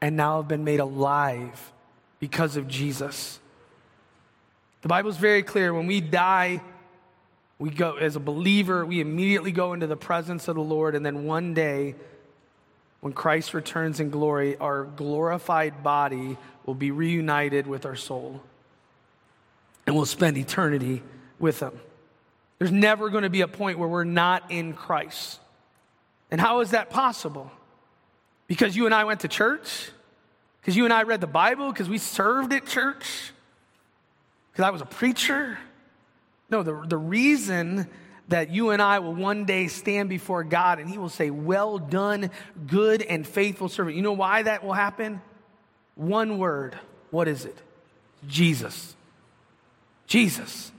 and 0.00 0.16
now 0.16 0.38
have 0.38 0.48
been 0.48 0.64
made 0.64 0.80
alive 0.80 1.72
because 2.20 2.56
of 2.56 2.68
Jesus. 2.68 3.38
The 4.82 4.88
Bible 4.88 5.10
is 5.10 5.16
very 5.16 5.42
clear. 5.42 5.72
When 5.72 5.86
we 5.86 6.00
die, 6.00 6.60
we 7.58 7.70
go, 7.70 7.96
as 7.96 8.16
a 8.16 8.20
believer, 8.20 8.84
we 8.84 9.00
immediately 9.00 9.52
go 9.52 9.72
into 9.72 9.86
the 9.86 9.96
presence 9.96 10.48
of 10.48 10.56
the 10.56 10.62
Lord. 10.62 10.94
And 10.94 11.04
then 11.04 11.24
one 11.24 11.54
day, 11.54 11.94
when 13.00 13.12
Christ 13.12 13.54
returns 13.54 14.00
in 14.00 14.10
glory, 14.10 14.56
our 14.58 14.84
glorified 14.84 15.82
body 15.82 16.36
will 16.66 16.74
be 16.74 16.90
reunited 16.90 17.66
with 17.66 17.86
our 17.86 17.96
soul. 17.96 18.42
And 19.86 19.94
we'll 19.94 20.06
spend 20.06 20.38
eternity 20.38 21.02
with 21.38 21.60
Him. 21.60 21.78
There's 22.58 22.72
never 22.72 23.10
going 23.10 23.24
to 23.24 23.30
be 23.30 23.40
a 23.40 23.48
point 23.48 23.78
where 23.78 23.88
we're 23.88 24.04
not 24.04 24.50
in 24.50 24.74
Christ. 24.74 25.40
And 26.30 26.40
how 26.40 26.60
is 26.60 26.70
that 26.70 26.90
possible? 26.90 27.50
Because 28.46 28.76
you 28.76 28.86
and 28.86 28.94
I 28.94 29.04
went 29.04 29.20
to 29.20 29.28
church? 29.28 29.90
Because 30.60 30.76
you 30.76 30.84
and 30.84 30.92
I 30.92 31.02
read 31.02 31.20
the 31.20 31.26
Bible? 31.26 31.70
Because 31.70 31.88
we 31.88 31.98
served 31.98 32.52
at 32.52 32.66
church? 32.66 33.32
because 34.54 34.64
I 34.64 34.70
was 34.70 34.82
a 34.82 34.86
preacher. 34.86 35.58
No, 36.48 36.62
the, 36.62 36.84
the 36.86 36.96
reason 36.96 37.88
that 38.28 38.50
you 38.50 38.70
and 38.70 38.80
I 38.80 39.00
will 39.00 39.14
one 39.14 39.46
day 39.46 39.66
stand 39.66 40.08
before 40.08 40.44
God 40.44 40.78
and 40.78 40.88
He 40.88 40.96
will 40.96 41.08
say, 41.08 41.30
Well 41.30 41.78
done, 41.78 42.30
good 42.68 43.02
and 43.02 43.26
faithful 43.26 43.68
servant. 43.68 43.96
You 43.96 44.02
know 44.02 44.12
why 44.12 44.44
that 44.44 44.62
will 44.62 44.72
happen? 44.72 45.20
One 45.96 46.38
word. 46.38 46.78
What 47.10 47.26
is 47.26 47.44
it? 47.44 47.58
Jesus. 48.28 48.94
Jesus. 50.06 50.70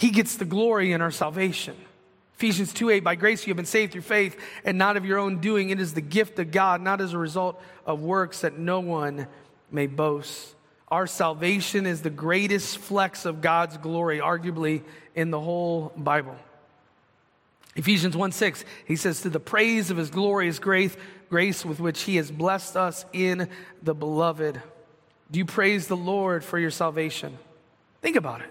He 0.00 0.08
gets 0.08 0.36
the 0.36 0.46
glory 0.46 0.92
in 0.92 1.02
our 1.02 1.10
salvation. 1.10 1.76
Ephesians 2.36 2.72
2 2.72 2.88
8, 2.88 3.00
by 3.00 3.16
grace 3.16 3.46
you 3.46 3.50
have 3.50 3.58
been 3.58 3.66
saved 3.66 3.92
through 3.92 4.00
faith 4.00 4.34
and 4.64 4.78
not 4.78 4.96
of 4.96 5.04
your 5.04 5.18
own 5.18 5.40
doing. 5.40 5.68
It 5.68 5.78
is 5.78 5.92
the 5.92 6.00
gift 6.00 6.38
of 6.38 6.50
God, 6.50 6.80
not 6.80 7.02
as 7.02 7.12
a 7.12 7.18
result 7.18 7.62
of 7.84 8.00
works 8.00 8.40
that 8.40 8.58
no 8.58 8.80
one 8.80 9.26
may 9.70 9.86
boast. 9.86 10.54
Our 10.88 11.06
salvation 11.06 11.84
is 11.84 12.00
the 12.00 12.08
greatest 12.08 12.78
flex 12.78 13.26
of 13.26 13.42
God's 13.42 13.76
glory, 13.76 14.20
arguably 14.20 14.84
in 15.14 15.30
the 15.30 15.38
whole 15.38 15.92
Bible. 15.98 16.36
Ephesians 17.76 18.16
1 18.16 18.32
6, 18.32 18.64
he 18.86 18.96
says, 18.96 19.20
To 19.20 19.28
the 19.28 19.38
praise 19.38 19.90
of 19.90 19.98
his 19.98 20.08
glorious 20.08 20.58
grace, 20.58 20.96
grace 21.28 21.62
with 21.62 21.78
which 21.78 22.00
he 22.04 22.16
has 22.16 22.30
blessed 22.30 22.74
us 22.74 23.04
in 23.12 23.50
the 23.82 23.94
beloved. 23.94 24.62
Do 25.30 25.38
you 25.38 25.44
praise 25.44 25.88
the 25.88 25.96
Lord 25.96 26.42
for 26.42 26.58
your 26.58 26.70
salvation? 26.70 27.36
Think 28.00 28.16
about 28.16 28.40
it. 28.40 28.48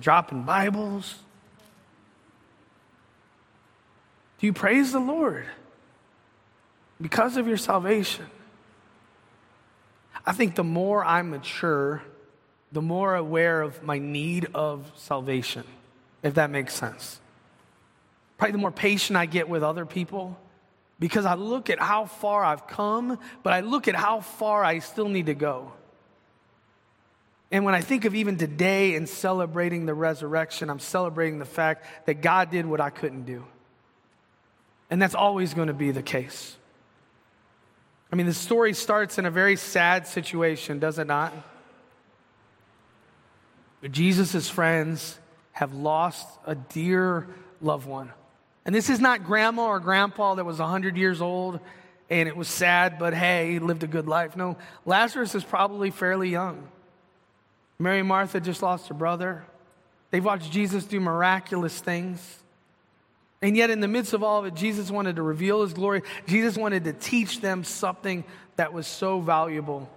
Dropping 0.00 0.44
Bibles, 0.44 1.14
Do 4.40 4.46
you 4.46 4.54
praise 4.54 4.90
the 4.90 5.00
Lord 5.00 5.44
because 6.98 7.36
of 7.36 7.46
your 7.46 7.58
salvation? 7.58 8.24
I 10.24 10.32
think 10.32 10.54
the 10.54 10.64
more 10.64 11.04
I 11.04 11.20
mature, 11.20 12.02
the 12.72 12.80
more 12.80 13.14
aware 13.14 13.60
of 13.60 13.82
my 13.82 13.98
need 13.98 14.48
of 14.54 14.90
salvation, 14.96 15.64
if 16.22 16.34
that 16.34 16.48
makes 16.50 16.74
sense. 16.74 17.20
Probably 18.38 18.52
the 18.52 18.58
more 18.58 18.70
patient 18.70 19.18
I 19.18 19.26
get 19.26 19.46
with 19.46 19.62
other 19.62 19.84
people 19.84 20.38
because 20.98 21.26
I 21.26 21.34
look 21.34 21.68
at 21.68 21.78
how 21.78 22.06
far 22.06 22.42
I've 22.42 22.66
come, 22.66 23.18
but 23.42 23.52
I 23.52 23.60
look 23.60 23.88
at 23.88 23.94
how 23.94 24.20
far 24.20 24.64
I 24.64 24.78
still 24.78 25.08
need 25.10 25.26
to 25.26 25.34
go. 25.34 25.72
And 27.50 27.64
when 27.64 27.74
I 27.74 27.80
think 27.80 28.04
of 28.04 28.14
even 28.14 28.36
today 28.36 28.94
and 28.94 29.08
celebrating 29.08 29.86
the 29.86 29.94
resurrection, 29.94 30.70
I'm 30.70 30.78
celebrating 30.78 31.38
the 31.38 31.44
fact 31.44 31.84
that 32.06 32.22
God 32.22 32.50
did 32.50 32.64
what 32.64 32.80
I 32.80 32.90
couldn't 32.90 33.24
do. 33.24 33.44
And 34.88 35.00
that's 35.02 35.14
always 35.14 35.54
going 35.54 35.68
to 35.68 35.74
be 35.74 35.90
the 35.90 36.02
case. 36.02 36.56
I 38.12 38.16
mean, 38.16 38.26
the 38.26 38.34
story 38.34 38.72
starts 38.72 39.18
in 39.18 39.26
a 39.26 39.30
very 39.30 39.56
sad 39.56 40.06
situation, 40.06 40.78
does 40.78 40.98
it 40.98 41.06
not? 41.06 41.32
Jesus' 43.88 44.48
friends 44.48 45.18
have 45.52 45.72
lost 45.72 46.26
a 46.46 46.54
dear 46.54 47.28
loved 47.60 47.86
one. 47.86 48.12
And 48.64 48.74
this 48.74 48.90
is 48.90 49.00
not 49.00 49.24
grandma 49.24 49.68
or 49.68 49.80
grandpa 49.80 50.34
that 50.34 50.44
was 50.44 50.58
100 50.58 50.96
years 50.96 51.20
old 51.20 51.60
and 52.10 52.28
it 52.28 52.36
was 52.36 52.48
sad, 52.48 52.98
but 52.98 53.14
hey, 53.14 53.52
he 53.52 53.58
lived 53.60 53.84
a 53.84 53.86
good 53.86 54.08
life. 54.08 54.36
No, 54.36 54.56
Lazarus 54.84 55.34
is 55.34 55.44
probably 55.44 55.90
fairly 55.90 56.28
young. 56.28 56.66
Mary 57.80 58.02
Martha 58.02 58.40
just 58.40 58.62
lost 58.62 58.88
her 58.88 58.94
brother. 58.94 59.42
They've 60.10 60.24
watched 60.24 60.52
Jesus 60.52 60.84
do 60.84 61.00
miraculous 61.00 61.80
things. 61.80 62.38
And 63.42 63.56
yet, 63.56 63.70
in 63.70 63.80
the 63.80 63.88
midst 63.88 64.12
of 64.12 64.22
all 64.22 64.40
of 64.40 64.44
it, 64.44 64.54
Jesus 64.54 64.90
wanted 64.90 65.16
to 65.16 65.22
reveal 65.22 65.62
his 65.62 65.72
glory. 65.72 66.02
Jesus 66.26 66.58
wanted 66.58 66.84
to 66.84 66.92
teach 66.92 67.40
them 67.40 67.64
something 67.64 68.24
that 68.56 68.74
was 68.74 68.86
so 68.86 69.20
valuable. 69.20 69.88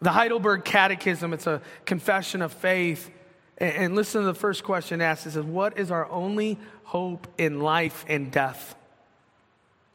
The 0.00 0.10
Heidelberg 0.10 0.64
Catechism, 0.64 1.34
it's 1.34 1.46
a 1.46 1.60
confession 1.84 2.40
of 2.40 2.50
faith. 2.50 3.10
And 3.58 3.94
listen 3.94 4.22
to 4.22 4.26
the 4.26 4.34
first 4.34 4.64
question 4.64 5.02
asked. 5.02 5.26
It 5.26 5.32
says, 5.32 5.44
What 5.44 5.78
is 5.78 5.90
our 5.90 6.10
only 6.10 6.58
hope 6.84 7.26
in 7.36 7.60
life 7.60 8.06
and 8.08 8.32
death? 8.32 8.74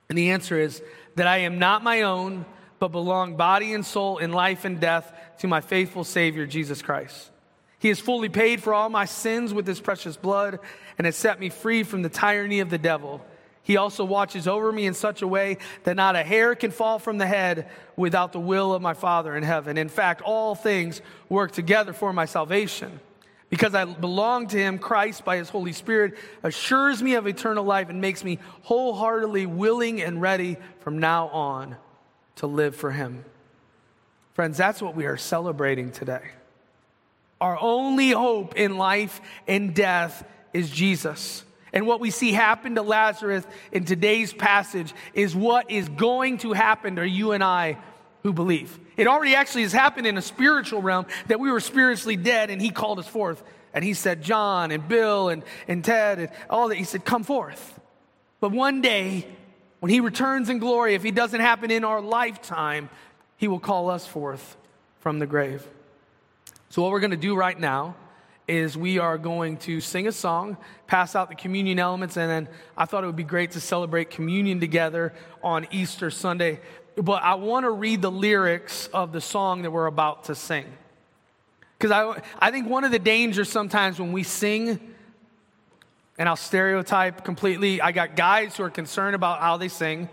And 0.07 0.17
the 0.17 0.29
answer 0.29 0.59
is 0.59 0.83
that 1.15 1.25
I 1.25 1.39
am 1.39 1.57
not 1.57 1.83
my 1.83 2.03
own, 2.03 2.45
but 2.79 2.89
belong 2.89 3.35
body 3.35 3.73
and 3.73 3.85
soul 3.85 4.17
in 4.17 4.31
life 4.31 4.65
and 4.65 4.79
death 4.79 5.13
to 5.39 5.47
my 5.47 5.61
faithful 5.61 6.03
Savior, 6.03 6.45
Jesus 6.45 6.81
Christ. 6.81 7.31
He 7.79 7.89
has 7.89 7.99
fully 7.99 8.29
paid 8.29 8.61
for 8.61 8.73
all 8.73 8.89
my 8.89 9.05
sins 9.05 9.53
with 9.53 9.67
his 9.67 9.79
precious 9.79 10.17
blood 10.17 10.59
and 10.97 11.05
has 11.05 11.15
set 11.15 11.39
me 11.39 11.49
free 11.49 11.83
from 11.83 12.01
the 12.01 12.09
tyranny 12.09 12.59
of 12.59 12.69
the 12.69 12.77
devil. 12.77 13.23
He 13.61 13.77
also 13.77 14.05
watches 14.05 14.47
over 14.47 14.71
me 14.71 14.85
in 14.85 14.93
such 14.93 15.21
a 15.21 15.27
way 15.27 15.57
that 15.83 15.95
not 15.95 16.15
a 16.15 16.23
hair 16.23 16.55
can 16.55 16.71
fall 16.71 16.99
from 16.99 17.17
the 17.17 17.27
head 17.27 17.69
without 17.95 18.31
the 18.31 18.39
will 18.39 18.73
of 18.73 18.81
my 18.81 18.93
Father 18.93 19.35
in 19.35 19.43
heaven. 19.43 19.77
In 19.77 19.89
fact, 19.89 20.21
all 20.21 20.55
things 20.55 21.01
work 21.29 21.51
together 21.51 21.93
for 21.93 22.13
my 22.13 22.25
salvation. 22.25 22.99
Because 23.49 23.75
I 23.75 23.85
belong 23.85 24.47
to 24.47 24.57
him, 24.57 24.79
Christ, 24.79 25.23
by 25.23 25.37
his 25.37 25.49
Holy 25.49 25.73
Spirit, 25.73 26.15
assures 26.43 27.03
me 27.03 27.15
of 27.15 27.27
eternal 27.27 27.63
life 27.63 27.89
and 27.89 28.01
makes 28.01 28.23
me 28.23 28.39
wholeheartedly 28.63 29.45
willing 29.45 30.01
and 30.01 30.21
ready 30.21 30.57
from 30.79 30.99
now 30.99 31.27
on 31.27 31.77
to 32.37 32.47
live 32.47 32.75
for 32.75 32.91
him. 32.91 33.25
Friends, 34.33 34.57
that's 34.57 34.81
what 34.81 34.95
we 34.95 35.05
are 35.05 35.17
celebrating 35.17 35.91
today. 35.91 36.21
Our 37.41 37.57
only 37.59 38.11
hope 38.11 38.55
in 38.55 38.77
life 38.77 39.21
and 39.47 39.73
death 39.75 40.27
is 40.53 40.69
Jesus. 40.69 41.43
And 41.73 41.85
what 41.85 41.99
we 41.99 42.09
see 42.09 42.31
happen 42.31 42.75
to 42.75 42.81
Lazarus 42.81 43.45
in 43.71 43.85
today's 43.85 44.33
passage 44.33 44.93
is 45.13 45.35
what 45.35 45.69
is 45.69 45.89
going 45.89 46.39
to 46.39 46.53
happen 46.53 46.95
to 46.95 47.07
you 47.07 47.33
and 47.33 47.43
I 47.43 47.77
who 48.23 48.33
believe. 48.33 48.79
It 48.95 49.07
already 49.07 49.35
actually 49.35 49.63
has 49.63 49.73
happened 49.73 50.07
in 50.07 50.17
a 50.17 50.21
spiritual 50.21 50.81
realm 50.81 51.05
that 51.27 51.39
we 51.39 51.51
were 51.51 51.59
spiritually 51.59 52.15
dead 52.15 52.49
and 52.49 52.61
he 52.61 52.69
called 52.69 52.99
us 52.99 53.07
forth. 53.07 53.43
And 53.73 53.83
he 53.83 53.93
said, 53.93 54.23
John 54.23 54.71
and 54.71 54.87
Bill 54.87 55.29
and, 55.29 55.43
and 55.67 55.83
Ted 55.83 56.19
and 56.19 56.29
all 56.49 56.69
that, 56.69 56.75
he 56.75 56.83
said, 56.83 57.05
come 57.05 57.23
forth. 57.23 57.79
But 58.39 58.51
one 58.51 58.81
day, 58.81 59.27
when 59.79 59.91
he 59.91 59.99
returns 59.99 60.49
in 60.49 60.59
glory, 60.59 60.95
if 60.95 61.03
he 61.03 61.11
doesn't 61.11 61.39
happen 61.39 61.71
in 61.71 61.83
our 61.83 62.01
lifetime, 62.01 62.89
he 63.37 63.47
will 63.47 63.59
call 63.59 63.89
us 63.89 64.07
forth 64.07 64.57
from 64.99 65.19
the 65.19 65.27
grave. 65.27 65.67
So, 66.69 66.81
what 66.81 66.91
we're 66.91 66.99
going 66.99 67.11
to 67.11 67.17
do 67.17 67.35
right 67.35 67.57
now 67.57 67.95
is 68.47 68.77
we 68.77 68.97
are 68.97 69.17
going 69.17 69.57
to 69.57 69.81
sing 69.81 70.07
a 70.07 70.11
song, 70.11 70.57
pass 70.87 71.15
out 71.15 71.29
the 71.29 71.35
communion 71.35 71.79
elements, 71.79 72.17
and 72.17 72.29
then 72.29 72.47
I 72.77 72.85
thought 72.85 73.03
it 73.03 73.07
would 73.07 73.15
be 73.15 73.23
great 73.23 73.51
to 73.51 73.59
celebrate 73.59 74.09
communion 74.09 74.59
together 74.59 75.13
on 75.43 75.67
Easter 75.71 76.09
Sunday. 76.09 76.61
But 76.95 77.23
I 77.23 77.35
want 77.35 77.65
to 77.65 77.71
read 77.71 78.01
the 78.01 78.11
lyrics 78.11 78.87
of 78.87 79.11
the 79.11 79.21
song 79.21 79.61
that 79.61 79.71
we're 79.71 79.85
about 79.85 80.25
to 80.25 80.35
sing. 80.35 80.65
Because 81.77 81.91
I, 81.91 82.21
I 82.39 82.51
think 82.51 82.67
one 82.67 82.83
of 82.83 82.91
the 82.91 82.99
dangers 82.99 83.49
sometimes 83.49 83.99
when 83.99 84.11
we 84.11 84.23
sing, 84.23 84.95
and 86.17 86.27
I'll 86.27 86.35
stereotype 86.35 87.23
completely, 87.23 87.79
I 87.81 87.91
got 87.91 88.15
guys 88.15 88.57
who 88.57 88.63
are 88.63 88.69
concerned 88.69 89.15
about 89.15 89.39
how 89.39 89.57
they 89.57 89.67
sing, 89.67 90.09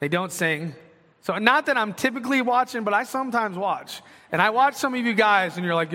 they 0.00 0.08
don't 0.08 0.32
sing. 0.32 0.74
So, 1.20 1.38
not 1.38 1.66
that 1.66 1.76
I'm 1.76 1.94
typically 1.94 2.42
watching, 2.42 2.82
but 2.82 2.94
I 2.94 3.04
sometimes 3.04 3.56
watch. 3.56 4.02
And 4.32 4.42
I 4.42 4.50
watch 4.50 4.74
some 4.74 4.94
of 4.94 5.06
you 5.06 5.14
guys, 5.14 5.56
and 5.56 5.64
you're 5.64 5.74
like, 5.74 5.90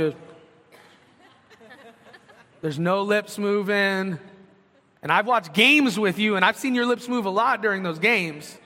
there's 2.61 2.79
no 2.79 3.01
lips 3.01 3.37
moving. 3.37 4.19
And 5.01 5.11
I've 5.11 5.27
watched 5.27 5.53
games 5.53 5.99
with 5.99 6.17
you, 6.17 6.35
and 6.35 6.45
I've 6.45 6.57
seen 6.57 6.75
your 6.75 6.85
lips 6.85 7.09
move 7.09 7.25
a 7.25 7.29
lot 7.29 7.61
during 7.61 7.83
those 7.83 7.99
games. 7.99 8.57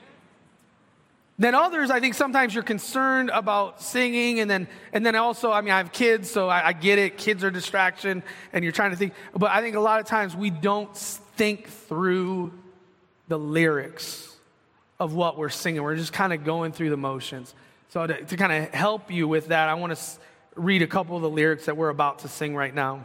Then 1.42 1.56
others, 1.56 1.90
I 1.90 2.00
think 2.00 2.14
sometimes 2.14 2.54
you're 2.54 2.64
concerned 2.64 3.32
about 3.34 3.82
singing, 3.82 4.42
and 4.42 4.48
then 4.48 4.68
and 4.94 5.04
then 5.04 5.16
also, 5.16 5.52
I 5.52 5.62
mean, 5.62 5.72
I 5.72 5.78
have 5.78 5.92
kids, 5.92 6.30
so 6.30 6.48
I, 6.48 6.68
I 6.68 6.74
get 6.74 7.00
it. 7.00 7.18
Kids 7.18 7.44
are 7.44 7.50
distraction, 7.50 8.22
and 8.54 8.64
you're 8.64 8.72
trying 8.72 8.92
to 8.92 8.96
think. 8.96 9.14
But 9.36 9.50
I 9.50 9.62
think 9.62 9.76
a 9.76 9.80
lot 9.80 10.00
of 10.00 10.06
times 10.06 10.36
we 10.36 10.52
don't 10.52 10.96
think 10.96 11.68
through 11.68 12.54
the 13.28 13.40
lyrics 13.40 14.38
of 15.00 15.16
what 15.16 15.36
we're 15.36 15.50
singing. 15.50 15.82
We're 15.82 15.96
just 15.96 16.14
kind 16.14 16.32
of 16.32 16.44
going 16.44 16.74
through 16.74 16.92
the 16.92 16.98
motions. 16.98 17.56
So, 17.90 18.06
to, 18.06 18.24
to 18.24 18.38
kind 18.38 18.52
of 18.52 18.72
help 18.72 19.10
you 19.10 19.28
with 19.28 19.48
that, 19.48 19.68
I 19.68 19.74
want 19.74 19.98
to 19.98 20.02
read 20.54 20.84
a 20.84 20.88
couple 20.88 21.16
of 21.16 21.24
the 21.24 21.30
lyrics 21.32 21.66
that 21.66 21.76
we're 21.76 21.90
about 21.90 22.20
to 22.20 22.28
sing 22.28 22.56
right 22.56 22.76
now. 22.76 22.98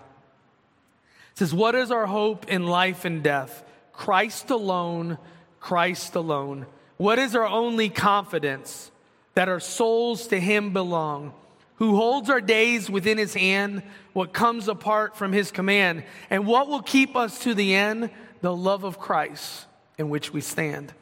It 1.32 1.38
says, 1.38 1.54
What 1.54 1.74
is 1.74 1.90
our 1.90 2.04
hope 2.04 2.48
in 2.48 2.66
life 2.66 3.06
and 3.06 3.22
death? 3.22 3.64
Christ 3.94 4.50
alone, 4.50 5.16
Christ 5.58 6.16
alone. 6.16 6.66
What 6.96 7.18
is 7.18 7.34
our 7.34 7.46
only 7.46 7.88
confidence? 7.88 8.90
That 9.34 9.48
our 9.48 9.60
souls 9.60 10.28
to 10.28 10.40
Him 10.40 10.72
belong, 10.72 11.34
who 11.76 11.96
holds 11.96 12.30
our 12.30 12.40
days 12.40 12.88
within 12.88 13.18
His 13.18 13.34
hand, 13.34 13.82
what 14.12 14.32
comes 14.32 14.66
apart 14.68 15.16
from 15.16 15.32
His 15.32 15.50
command, 15.50 16.04
and 16.30 16.46
what 16.46 16.68
will 16.68 16.82
keep 16.82 17.16
us 17.16 17.38
to 17.40 17.54
the 17.54 17.74
end? 17.74 18.10
The 18.40 18.54
love 18.54 18.84
of 18.84 18.98
Christ 18.98 19.66
in 19.98 20.08
which 20.08 20.32
we 20.32 20.40
stand. 20.40 20.92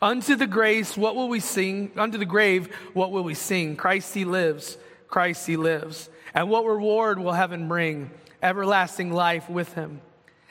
Unto 0.00 0.36
the 0.36 0.46
grace, 0.46 0.96
what 0.96 1.16
will 1.16 1.28
we 1.28 1.40
sing? 1.40 1.90
Unto 1.96 2.18
the 2.18 2.26
grave, 2.26 2.74
what 2.92 3.10
will 3.10 3.24
we 3.24 3.34
sing? 3.34 3.76
Christ 3.76 4.14
he 4.14 4.24
lives, 4.24 4.76
Christ 5.08 5.46
he 5.46 5.56
lives. 5.56 6.10
And 6.34 6.50
what 6.50 6.66
reward 6.66 7.18
will 7.18 7.32
heaven 7.32 7.66
bring? 7.66 8.10
Everlasting 8.42 9.12
life 9.12 9.48
with 9.48 9.72
him. 9.74 10.00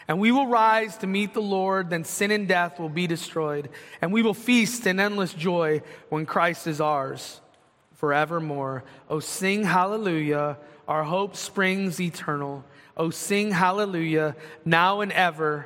And 0.07 0.19
we 0.19 0.31
will 0.31 0.47
rise 0.47 0.97
to 0.97 1.07
meet 1.07 1.33
the 1.33 1.41
Lord, 1.41 1.89
then 1.89 2.03
sin 2.03 2.29
and 2.31 2.47
death 2.47 2.79
will 2.79 2.89
be 2.89 3.07
destroyed. 3.07 3.69
And 4.01 4.13
we 4.13 4.21
will 4.21 4.35
feast 4.35 4.85
in 4.85 4.99
endless 4.99 5.33
joy 5.33 5.81
when 6.09 6.25
Christ 6.25 6.67
is 6.67 6.79
ours 6.79 7.41
forevermore. 7.93 8.83
Oh, 9.09 9.19
sing 9.19 9.63
hallelujah. 9.63 10.57
Our 10.87 11.03
hope 11.03 11.35
springs 11.35 11.99
eternal. 11.99 12.63
Oh, 12.95 13.09
sing 13.09 13.51
hallelujah. 13.51 14.35
Now 14.63 15.01
and 15.01 15.11
ever 15.11 15.65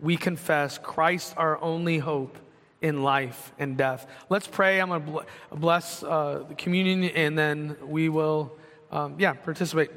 we 0.00 0.16
confess 0.16 0.78
Christ 0.78 1.34
our 1.36 1.60
only 1.62 1.98
hope 1.98 2.38
in 2.80 3.02
life 3.02 3.52
and 3.58 3.76
death. 3.76 4.06
Let's 4.30 4.46
pray. 4.46 4.80
I'm 4.80 4.88
going 4.88 5.04
to 5.04 5.56
bless 5.56 6.02
uh, 6.02 6.44
the 6.48 6.54
communion 6.54 7.04
and 7.04 7.38
then 7.38 7.76
we 7.82 8.08
will, 8.08 8.56
um, 8.90 9.16
yeah, 9.18 9.34
participate. 9.34 9.90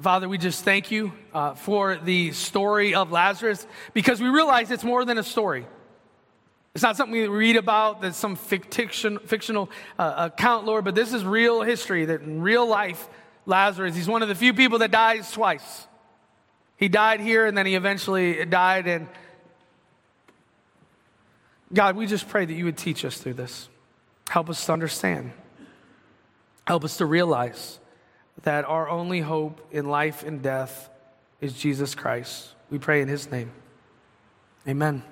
Father, 0.00 0.28
we 0.28 0.38
just 0.38 0.62
thank 0.64 0.92
you 0.92 1.12
uh, 1.34 1.54
for 1.54 1.96
the 1.96 2.30
story 2.30 2.94
of 2.94 3.10
Lazarus 3.10 3.66
because 3.94 4.20
we 4.20 4.28
realize 4.28 4.70
it's 4.70 4.84
more 4.84 5.04
than 5.04 5.18
a 5.18 5.24
story. 5.24 5.66
It's 6.74 6.84
not 6.84 6.96
something 6.96 7.12
we 7.12 7.26
read 7.26 7.56
about 7.56 8.02
that's 8.02 8.16
some 8.16 8.36
fiction, 8.36 9.18
fictional 9.18 9.68
uh, 9.98 10.30
account, 10.32 10.66
Lord, 10.66 10.84
but 10.84 10.94
this 10.94 11.12
is 11.12 11.24
real 11.24 11.62
history 11.62 12.04
that 12.04 12.20
in 12.20 12.42
real 12.42 12.66
life, 12.66 13.08
Lazarus, 13.44 13.96
he's 13.96 14.06
one 14.06 14.22
of 14.22 14.28
the 14.28 14.36
few 14.36 14.54
people 14.54 14.78
that 14.80 14.92
dies 14.92 15.32
twice. 15.32 15.88
He 16.76 16.88
died 16.88 17.20
here 17.20 17.46
and 17.46 17.58
then 17.58 17.66
he 17.66 17.74
eventually 17.74 18.44
died. 18.44 18.86
And 18.86 19.08
God, 21.72 21.96
we 21.96 22.06
just 22.06 22.28
pray 22.28 22.44
that 22.44 22.54
you 22.54 22.66
would 22.66 22.76
teach 22.76 23.04
us 23.04 23.18
through 23.18 23.34
this. 23.34 23.68
Help 24.28 24.48
us 24.48 24.64
to 24.66 24.72
understand. 24.72 25.32
Help 26.66 26.84
us 26.84 26.98
to 26.98 27.06
realize 27.06 27.80
that 28.42 28.64
our 28.64 28.88
only 28.88 29.20
hope 29.20 29.66
in 29.72 29.88
life 29.88 30.22
and 30.22 30.42
death 30.42 30.90
is 31.40 31.52
Jesus 31.52 31.94
Christ. 31.94 32.54
We 32.70 32.78
pray 32.78 33.02
in 33.02 33.08
his 33.08 33.30
name. 33.30 33.52
Amen. 34.66 35.02